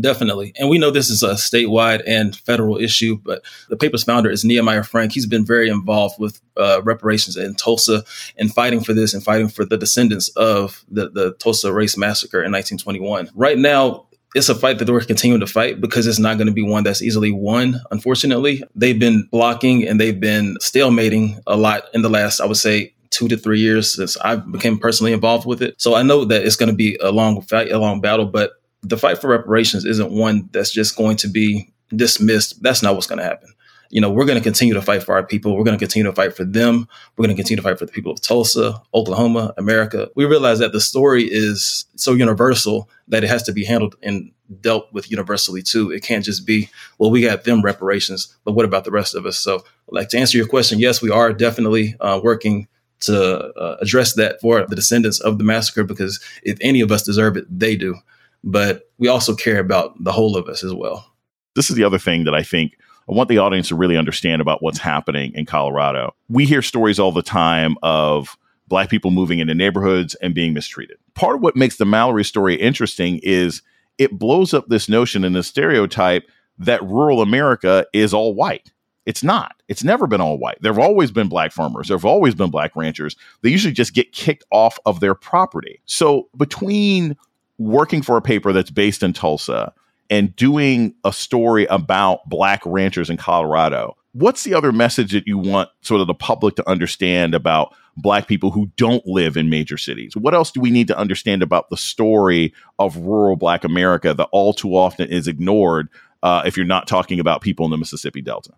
Definitely. 0.00 0.54
And 0.56 0.70
we 0.70 0.78
know 0.78 0.90
this 0.90 1.10
is 1.10 1.22
a 1.22 1.34
statewide 1.34 2.02
and 2.06 2.34
federal 2.34 2.78
issue, 2.78 3.18
but 3.22 3.44
the 3.68 3.76
paper's 3.76 4.04
founder 4.04 4.30
is 4.30 4.42
Nehemiah 4.42 4.84
Frank. 4.84 5.12
He's 5.12 5.26
been 5.26 5.44
very 5.44 5.68
involved 5.68 6.18
with 6.18 6.40
uh, 6.56 6.80
reparations 6.82 7.36
in 7.36 7.54
Tulsa 7.56 8.02
and 8.38 8.54
fighting 8.54 8.82
for 8.82 8.94
this 8.94 9.12
and 9.12 9.22
fighting 9.22 9.48
for 9.48 9.66
the 9.66 9.76
descendants 9.76 10.28
of 10.30 10.82
the, 10.88 11.10
the 11.10 11.34
Tulsa 11.34 11.74
race 11.74 11.98
massacre 11.98 12.38
in 12.38 12.52
1921. 12.52 13.30
Right 13.34 13.58
now, 13.58 14.06
it's 14.34 14.48
a 14.48 14.54
fight 14.54 14.78
that 14.78 14.88
we're 14.88 15.00
continuing 15.02 15.40
to 15.40 15.46
fight 15.46 15.80
because 15.80 16.06
it's 16.06 16.18
not 16.18 16.38
going 16.38 16.46
to 16.46 16.52
be 16.52 16.62
one 16.62 16.84
that's 16.84 17.02
easily 17.02 17.32
won. 17.32 17.80
Unfortunately, 17.90 18.62
they've 18.74 18.98
been 18.98 19.28
blocking 19.30 19.86
and 19.86 20.00
they've 20.00 20.18
been 20.18 20.56
stalemating 20.60 21.40
a 21.46 21.56
lot 21.56 21.84
in 21.94 22.02
the 22.02 22.08
last, 22.08 22.40
I 22.40 22.46
would 22.46 22.56
say, 22.56 22.94
two 23.10 23.28
to 23.28 23.36
three 23.36 23.60
years 23.60 23.94
since 23.94 24.16
I 24.18 24.36
became 24.36 24.78
personally 24.78 25.12
involved 25.12 25.46
with 25.46 25.60
it. 25.60 25.80
So 25.80 25.94
I 25.94 26.02
know 26.02 26.24
that 26.24 26.44
it's 26.44 26.56
going 26.56 26.70
to 26.70 26.76
be 26.76 26.96
a 27.02 27.12
long 27.12 27.40
fight, 27.42 27.70
a 27.70 27.78
long 27.78 28.00
battle, 28.00 28.26
but 28.26 28.52
the 28.82 28.96
fight 28.96 29.18
for 29.18 29.28
reparations 29.28 29.84
isn't 29.84 30.10
one 30.10 30.48
that's 30.52 30.72
just 30.72 30.96
going 30.96 31.16
to 31.18 31.28
be 31.28 31.72
dismissed. 31.94 32.62
That's 32.62 32.82
not 32.82 32.94
what's 32.94 33.06
going 33.06 33.18
to 33.18 33.24
happen 33.24 33.52
you 33.92 34.00
know, 34.00 34.10
we're 34.10 34.24
going 34.24 34.38
to 34.38 34.42
continue 34.42 34.72
to 34.72 34.80
fight 34.80 35.02
for 35.02 35.14
our 35.14 35.22
people. 35.22 35.54
We're 35.54 35.64
going 35.64 35.78
to 35.78 35.84
continue 35.84 36.10
to 36.10 36.16
fight 36.16 36.34
for 36.34 36.44
them. 36.44 36.88
We're 37.16 37.26
going 37.26 37.36
to 37.36 37.40
continue 37.40 37.58
to 37.58 37.62
fight 37.62 37.78
for 37.78 37.84
the 37.84 37.92
people 37.92 38.10
of 38.10 38.22
Tulsa, 38.22 38.80
Oklahoma, 38.94 39.52
America. 39.58 40.08
We 40.16 40.24
realize 40.24 40.58
that 40.60 40.72
the 40.72 40.80
story 40.80 41.24
is 41.24 41.84
so 41.94 42.14
universal 42.14 42.88
that 43.08 43.22
it 43.22 43.28
has 43.28 43.42
to 43.44 43.52
be 43.52 43.64
handled 43.64 43.96
and 44.02 44.32
dealt 44.62 44.90
with 44.94 45.10
universally 45.10 45.60
too. 45.62 45.90
It 45.90 46.02
can't 46.02 46.24
just 46.24 46.46
be, 46.46 46.70
well, 46.98 47.10
we 47.10 47.20
got 47.20 47.44
them 47.44 47.60
reparations, 47.60 48.34
but 48.44 48.52
what 48.52 48.64
about 48.64 48.84
the 48.84 48.90
rest 48.90 49.14
of 49.14 49.26
us? 49.26 49.38
So, 49.38 49.62
like 49.90 50.08
to 50.08 50.18
answer 50.18 50.38
your 50.38 50.48
question, 50.48 50.78
yes, 50.78 51.02
we 51.02 51.10
are 51.10 51.30
definitely 51.30 51.94
uh, 52.00 52.18
working 52.24 52.68
to 53.00 53.52
uh, 53.54 53.76
address 53.82 54.14
that 54.14 54.40
for 54.40 54.64
the 54.64 54.76
descendants 54.76 55.20
of 55.20 55.36
the 55.36 55.44
massacre 55.44 55.84
because 55.84 56.18
if 56.44 56.56
any 56.62 56.80
of 56.80 56.90
us 56.90 57.02
deserve 57.02 57.36
it, 57.36 57.44
they 57.50 57.76
do. 57.76 57.96
But 58.42 58.90
we 58.96 59.08
also 59.08 59.34
care 59.34 59.58
about 59.58 60.02
the 60.02 60.12
whole 60.12 60.34
of 60.34 60.48
us 60.48 60.64
as 60.64 60.72
well. 60.72 61.12
This 61.54 61.68
is 61.68 61.76
the 61.76 61.84
other 61.84 61.98
thing 61.98 62.24
that 62.24 62.34
I 62.34 62.42
think 62.42 62.78
I 63.08 63.14
want 63.14 63.28
the 63.28 63.38
audience 63.38 63.68
to 63.68 63.76
really 63.76 63.96
understand 63.96 64.40
about 64.40 64.62
what's 64.62 64.78
happening 64.78 65.32
in 65.34 65.46
Colorado. 65.46 66.14
We 66.28 66.46
hear 66.46 66.62
stories 66.62 66.98
all 66.98 67.12
the 67.12 67.22
time 67.22 67.76
of 67.82 68.36
black 68.68 68.88
people 68.88 69.10
moving 69.10 69.38
into 69.38 69.54
neighborhoods 69.54 70.14
and 70.16 70.34
being 70.34 70.54
mistreated. 70.54 70.96
Part 71.14 71.36
of 71.36 71.42
what 71.42 71.56
makes 71.56 71.76
the 71.76 71.84
Mallory 71.84 72.24
story 72.24 72.54
interesting 72.54 73.20
is 73.22 73.62
it 73.98 74.18
blows 74.18 74.54
up 74.54 74.68
this 74.68 74.88
notion 74.88 75.24
and 75.24 75.34
the 75.34 75.42
stereotype 75.42 76.28
that 76.58 76.82
rural 76.82 77.20
America 77.20 77.86
is 77.92 78.14
all 78.14 78.34
white. 78.34 78.72
It's 79.04 79.24
not. 79.24 79.60
It's 79.68 79.82
never 79.82 80.06
been 80.06 80.20
all 80.20 80.38
white. 80.38 80.58
There 80.60 80.72
have 80.72 80.82
always 80.82 81.10
been 81.10 81.28
black 81.28 81.52
farmers. 81.52 81.88
There 81.88 81.96
have 81.96 82.04
always 82.04 82.34
been 82.34 82.50
black 82.50 82.76
ranchers. 82.76 83.16
They 83.42 83.50
usually 83.50 83.74
just 83.74 83.94
get 83.94 84.12
kicked 84.12 84.44
off 84.52 84.78
of 84.86 85.00
their 85.00 85.14
property. 85.14 85.80
So 85.86 86.28
between 86.36 87.16
working 87.58 88.02
for 88.02 88.16
a 88.16 88.22
paper 88.22 88.52
that's 88.52 88.70
based 88.70 89.02
in 89.02 89.12
Tulsa 89.12 89.72
and 90.12 90.36
doing 90.36 90.94
a 91.04 91.12
story 91.12 91.64
about 91.70 92.28
black 92.28 92.60
ranchers 92.66 93.08
in 93.08 93.16
Colorado, 93.16 93.96
what's 94.12 94.44
the 94.44 94.52
other 94.52 94.70
message 94.70 95.12
that 95.12 95.26
you 95.26 95.38
want 95.38 95.70
sort 95.80 96.02
of 96.02 96.06
the 96.06 96.12
public 96.12 96.54
to 96.56 96.68
understand 96.68 97.34
about 97.34 97.74
black 97.96 98.28
people 98.28 98.50
who 98.50 98.70
don't 98.76 99.06
live 99.06 99.38
in 99.38 99.48
major 99.48 99.78
cities? 99.78 100.14
What 100.14 100.34
else 100.34 100.50
do 100.50 100.60
we 100.60 100.70
need 100.70 100.86
to 100.88 100.98
understand 100.98 101.42
about 101.42 101.70
the 101.70 101.78
story 101.78 102.52
of 102.78 102.94
rural 102.98 103.36
black 103.36 103.64
America 103.64 104.12
that 104.12 104.28
all 104.32 104.52
too 104.52 104.76
often 104.76 105.08
is 105.08 105.26
ignored 105.26 105.88
uh, 106.22 106.42
if 106.44 106.58
you're 106.58 106.66
not 106.66 106.86
talking 106.86 107.18
about 107.18 107.40
people 107.40 107.64
in 107.64 107.70
the 107.70 107.78
Mississippi 107.78 108.20
Delta? 108.20 108.52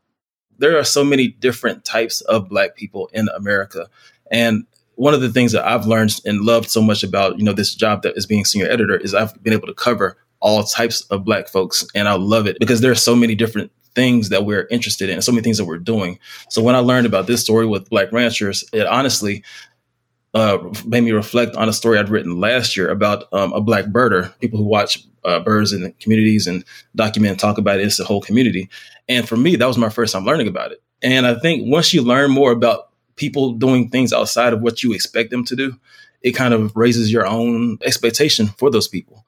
There 0.58 0.76
are 0.76 0.82
so 0.82 1.04
many 1.04 1.28
different 1.28 1.84
types 1.84 2.20
of 2.22 2.48
black 2.48 2.74
people 2.74 3.08
in 3.12 3.28
America. 3.28 3.88
And 4.28 4.66
one 4.96 5.14
of 5.14 5.20
the 5.20 5.30
things 5.30 5.52
that 5.52 5.64
I've 5.64 5.86
learned 5.86 6.20
and 6.24 6.40
loved 6.40 6.68
so 6.68 6.82
much 6.82 7.04
about, 7.04 7.38
you 7.38 7.44
know, 7.44 7.52
this 7.52 7.76
job 7.76 8.02
that 8.02 8.16
is 8.16 8.26
being 8.26 8.44
senior 8.44 8.68
editor 8.68 8.96
is 8.96 9.14
I've 9.14 9.40
been 9.40 9.52
able 9.52 9.68
to 9.68 9.74
cover 9.74 10.16
all 10.44 10.62
types 10.62 11.00
of 11.10 11.24
black 11.24 11.48
folks. 11.48 11.86
And 11.94 12.06
I 12.06 12.14
love 12.14 12.46
it 12.46 12.58
because 12.60 12.82
there 12.82 12.92
are 12.92 12.94
so 12.94 13.16
many 13.16 13.34
different 13.34 13.72
things 13.94 14.28
that 14.28 14.44
we're 14.44 14.68
interested 14.70 15.08
in, 15.08 15.22
so 15.22 15.32
many 15.32 15.42
things 15.42 15.56
that 15.56 15.64
we're 15.64 15.78
doing. 15.78 16.18
So 16.50 16.62
when 16.62 16.74
I 16.74 16.80
learned 16.80 17.06
about 17.06 17.26
this 17.26 17.40
story 17.40 17.66
with 17.66 17.88
Black 17.88 18.12
Ranchers, 18.12 18.62
it 18.72 18.86
honestly 18.86 19.42
uh, 20.34 20.58
made 20.84 21.00
me 21.00 21.12
reflect 21.12 21.56
on 21.56 21.68
a 21.68 21.72
story 21.72 21.98
I'd 21.98 22.10
written 22.10 22.40
last 22.40 22.76
year 22.76 22.90
about 22.90 23.32
um, 23.32 23.54
a 23.54 23.60
black 23.60 23.86
birder, 23.86 24.38
people 24.40 24.58
who 24.58 24.66
watch 24.66 25.02
uh, 25.24 25.40
birds 25.40 25.72
in 25.72 25.94
communities 25.98 26.46
and 26.46 26.62
document 26.94 27.30
and 27.30 27.40
talk 27.40 27.56
about 27.56 27.80
it. 27.80 27.86
It's 27.86 27.96
the 27.96 28.04
whole 28.04 28.20
community. 28.20 28.68
And 29.08 29.26
for 29.26 29.38
me, 29.38 29.56
that 29.56 29.66
was 29.66 29.78
my 29.78 29.88
first 29.88 30.12
time 30.12 30.26
learning 30.26 30.48
about 30.48 30.72
it. 30.72 30.82
And 31.02 31.26
I 31.26 31.38
think 31.38 31.72
once 31.72 31.94
you 31.94 32.02
learn 32.02 32.30
more 32.30 32.52
about 32.52 32.90
people 33.16 33.52
doing 33.52 33.88
things 33.88 34.12
outside 34.12 34.52
of 34.52 34.60
what 34.60 34.82
you 34.82 34.92
expect 34.92 35.30
them 35.30 35.44
to 35.46 35.56
do, 35.56 35.74
it 36.20 36.32
kind 36.32 36.52
of 36.52 36.76
raises 36.76 37.10
your 37.10 37.26
own 37.26 37.78
expectation 37.82 38.48
for 38.48 38.70
those 38.70 38.88
people 38.88 39.24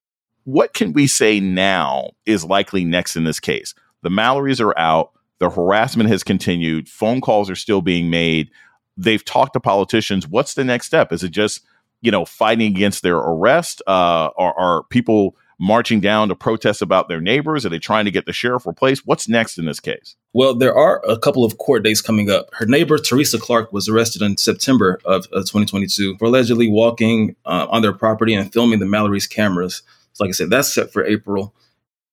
what 0.46 0.74
can 0.74 0.92
we 0.92 1.08
say 1.08 1.40
now 1.40 2.10
is 2.24 2.44
likely 2.44 2.84
next 2.84 3.16
in 3.16 3.24
this 3.24 3.40
case? 3.40 3.74
The 4.02 4.10
Mallorys 4.10 4.60
are 4.60 4.78
out. 4.78 5.10
The 5.40 5.50
harassment 5.50 6.08
has 6.08 6.22
continued. 6.22 6.88
Phone 6.88 7.20
calls 7.20 7.50
are 7.50 7.56
still 7.56 7.82
being 7.82 8.10
made. 8.10 8.52
They've 8.96 9.24
talked 9.24 9.54
to 9.54 9.60
politicians. 9.60 10.28
What's 10.28 10.54
the 10.54 10.62
next 10.62 10.86
step? 10.86 11.12
Is 11.12 11.24
it 11.24 11.30
just, 11.30 11.62
you 12.00 12.12
know, 12.12 12.24
fighting 12.24 12.68
against 12.68 13.02
their 13.02 13.16
arrest? 13.16 13.82
Uh, 13.88 14.30
are, 14.38 14.56
are 14.56 14.82
people 14.84 15.36
marching 15.58 15.98
down 15.98 16.28
to 16.28 16.36
protest 16.36 16.80
about 16.80 17.08
their 17.08 17.20
neighbors? 17.20 17.66
Are 17.66 17.68
they 17.68 17.80
trying 17.80 18.04
to 18.04 18.12
get 18.12 18.24
the 18.24 18.32
sheriff 18.32 18.66
replaced? 18.66 19.02
What's 19.04 19.28
next 19.28 19.58
in 19.58 19.64
this 19.64 19.80
case? 19.80 20.14
Well, 20.32 20.54
there 20.54 20.76
are 20.76 21.02
a 21.08 21.18
couple 21.18 21.44
of 21.44 21.58
court 21.58 21.82
dates 21.82 22.00
coming 22.00 22.30
up. 22.30 22.50
Her 22.52 22.66
neighbor, 22.66 22.98
Teresa 22.98 23.40
Clark, 23.40 23.72
was 23.72 23.88
arrested 23.88 24.22
in 24.22 24.36
September 24.36 25.00
of, 25.04 25.26
of 25.32 25.42
2022 25.46 26.18
for 26.18 26.26
allegedly 26.26 26.68
walking 26.68 27.34
uh, 27.44 27.66
on 27.68 27.82
their 27.82 27.92
property 27.92 28.32
and 28.32 28.52
filming 28.52 28.78
the 28.78 28.86
Mallory's 28.86 29.26
cameras. 29.26 29.82
So 30.16 30.24
like 30.24 30.30
I 30.30 30.32
said, 30.32 30.48
that's 30.48 30.72
set 30.72 30.90
for 30.94 31.04
April. 31.04 31.54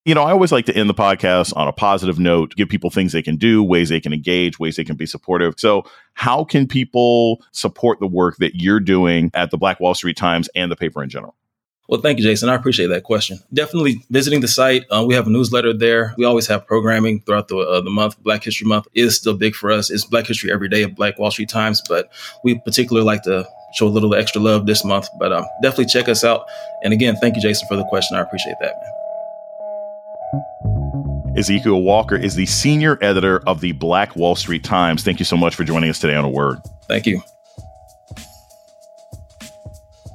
You 0.03 0.13
know, 0.13 0.23
I 0.23 0.31
always 0.31 0.51
like 0.51 0.65
to 0.65 0.75
end 0.75 0.89
the 0.89 0.93
podcast 0.93 1.55
on 1.55 1.69
a 1.69 1.71
positive 1.71 2.19
note, 2.19 2.53
give 2.57 2.67
people 2.67 2.89
things 2.89 3.13
they 3.13 3.21
can 3.21 3.37
do, 3.37 3.63
ways 3.63 3.87
they 3.87 4.01
can 4.01 4.11
engage, 4.11 4.59
ways 4.59 4.75
they 4.75 4.83
can 4.83 4.97
be 4.97 5.05
supportive. 5.05 5.53
So, 5.57 5.85
how 6.13 6.43
can 6.43 6.67
people 6.67 7.41
support 7.53 8.01
the 8.01 8.07
work 8.07 8.35
that 8.39 8.55
you're 8.55 8.81
doing 8.81 9.31
at 9.33 9.51
the 9.51 9.57
Black 9.57 9.79
Wall 9.79 9.93
Street 9.93 10.17
Times 10.17 10.49
and 10.53 10.69
the 10.69 10.75
paper 10.75 11.01
in 11.01 11.09
general? 11.09 11.33
Well, 11.87 12.01
thank 12.01 12.19
you, 12.19 12.25
Jason. 12.25 12.49
I 12.49 12.55
appreciate 12.55 12.87
that 12.87 13.03
question. 13.03 13.39
Definitely 13.53 14.03
visiting 14.09 14.41
the 14.41 14.49
site. 14.49 14.83
Uh, 14.89 15.05
we 15.07 15.13
have 15.13 15.27
a 15.27 15.29
newsletter 15.29 15.71
there. 15.71 16.13
We 16.17 16.25
always 16.25 16.47
have 16.47 16.67
programming 16.67 17.21
throughout 17.21 17.47
the 17.47 17.57
uh, 17.59 17.79
the 17.79 17.89
month. 17.89 18.21
Black 18.21 18.43
History 18.43 18.67
Month 18.67 18.87
is 18.93 19.15
still 19.15 19.37
big 19.37 19.55
for 19.55 19.71
us. 19.71 19.89
It's 19.89 20.03
Black 20.03 20.27
History 20.27 20.51
every 20.51 20.67
day 20.67 20.83
at 20.83 20.95
Black 20.95 21.17
Wall 21.17 21.31
Street 21.31 21.47
Times, 21.47 21.81
but 21.87 22.11
we 22.43 22.59
particularly 22.59 23.05
like 23.05 23.23
to 23.23 23.47
show 23.73 23.87
a 23.87 23.89
little 23.89 24.13
extra 24.15 24.41
love 24.41 24.65
this 24.65 24.83
month. 24.85 25.09
But 25.17 25.33
um, 25.33 25.45
definitely 25.61 25.85
check 25.85 26.07
us 26.09 26.23
out. 26.23 26.45
And 26.83 26.93
again, 26.93 27.15
thank 27.15 27.35
you, 27.35 27.41
Jason, 27.41 27.67
for 27.67 27.75
the 27.75 27.85
question. 27.85 28.17
I 28.17 28.21
appreciate 28.21 28.55
that, 28.61 28.75
man. 28.75 28.89
Ezekiel 31.35 31.81
Walker 31.81 32.15
is 32.15 32.35
the 32.35 32.45
senior 32.45 32.97
editor 33.01 33.41
of 33.47 33.59
the 33.59 33.71
Black 33.71 34.15
Wall 34.15 34.35
Street 34.35 34.63
Times. 34.63 35.03
Thank 35.03 35.19
you 35.19 35.25
so 35.25 35.35
much 35.35 35.55
for 35.55 35.63
joining 35.63 35.89
us 35.89 35.97
today 35.99 36.15
on 36.15 36.23
A 36.23 36.29
Word. 36.29 36.61
Thank 36.87 37.07
you. 37.07 37.23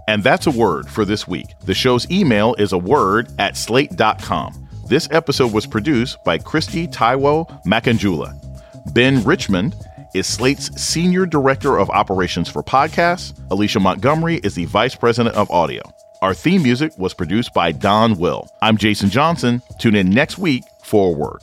And 0.06 0.22
that's 0.22 0.46
a 0.46 0.50
word 0.50 0.88
for 0.88 1.04
this 1.04 1.28
week. 1.28 1.48
The 1.64 1.74
show's 1.74 2.10
email 2.10 2.54
is 2.54 2.72
a 2.72 2.78
word 2.78 3.28
at 3.38 3.58
slate.com. 3.58 4.68
This 4.86 5.06
episode 5.10 5.52
was 5.52 5.66
produced 5.66 6.24
by 6.24 6.38
Christy 6.38 6.88
Taiwo 6.88 7.62
Makanjuola. 7.66 8.34
Ben 8.94 9.22
Richmond 9.22 9.74
is 10.14 10.26
Slate's 10.26 10.80
Senior 10.80 11.26
Director 11.26 11.78
of 11.78 11.90
Operations 11.90 12.48
for 12.48 12.62
Podcasts. 12.62 13.38
Alicia 13.50 13.80
Montgomery 13.80 14.36
is 14.36 14.54
the 14.54 14.64
Vice 14.66 14.94
President 14.94 15.34
of 15.36 15.50
Audio. 15.50 15.82
Our 16.22 16.34
theme 16.34 16.62
music 16.62 16.92
was 16.98 17.14
produced 17.14 17.54
by 17.54 17.72
Don 17.72 18.18
Will. 18.18 18.48
I'm 18.60 18.76
Jason 18.76 19.10
Johnson. 19.10 19.62
Tune 19.78 19.94
in 19.94 20.10
next 20.10 20.38
week 20.38 20.64
for 20.82 21.14
word. 21.14 21.42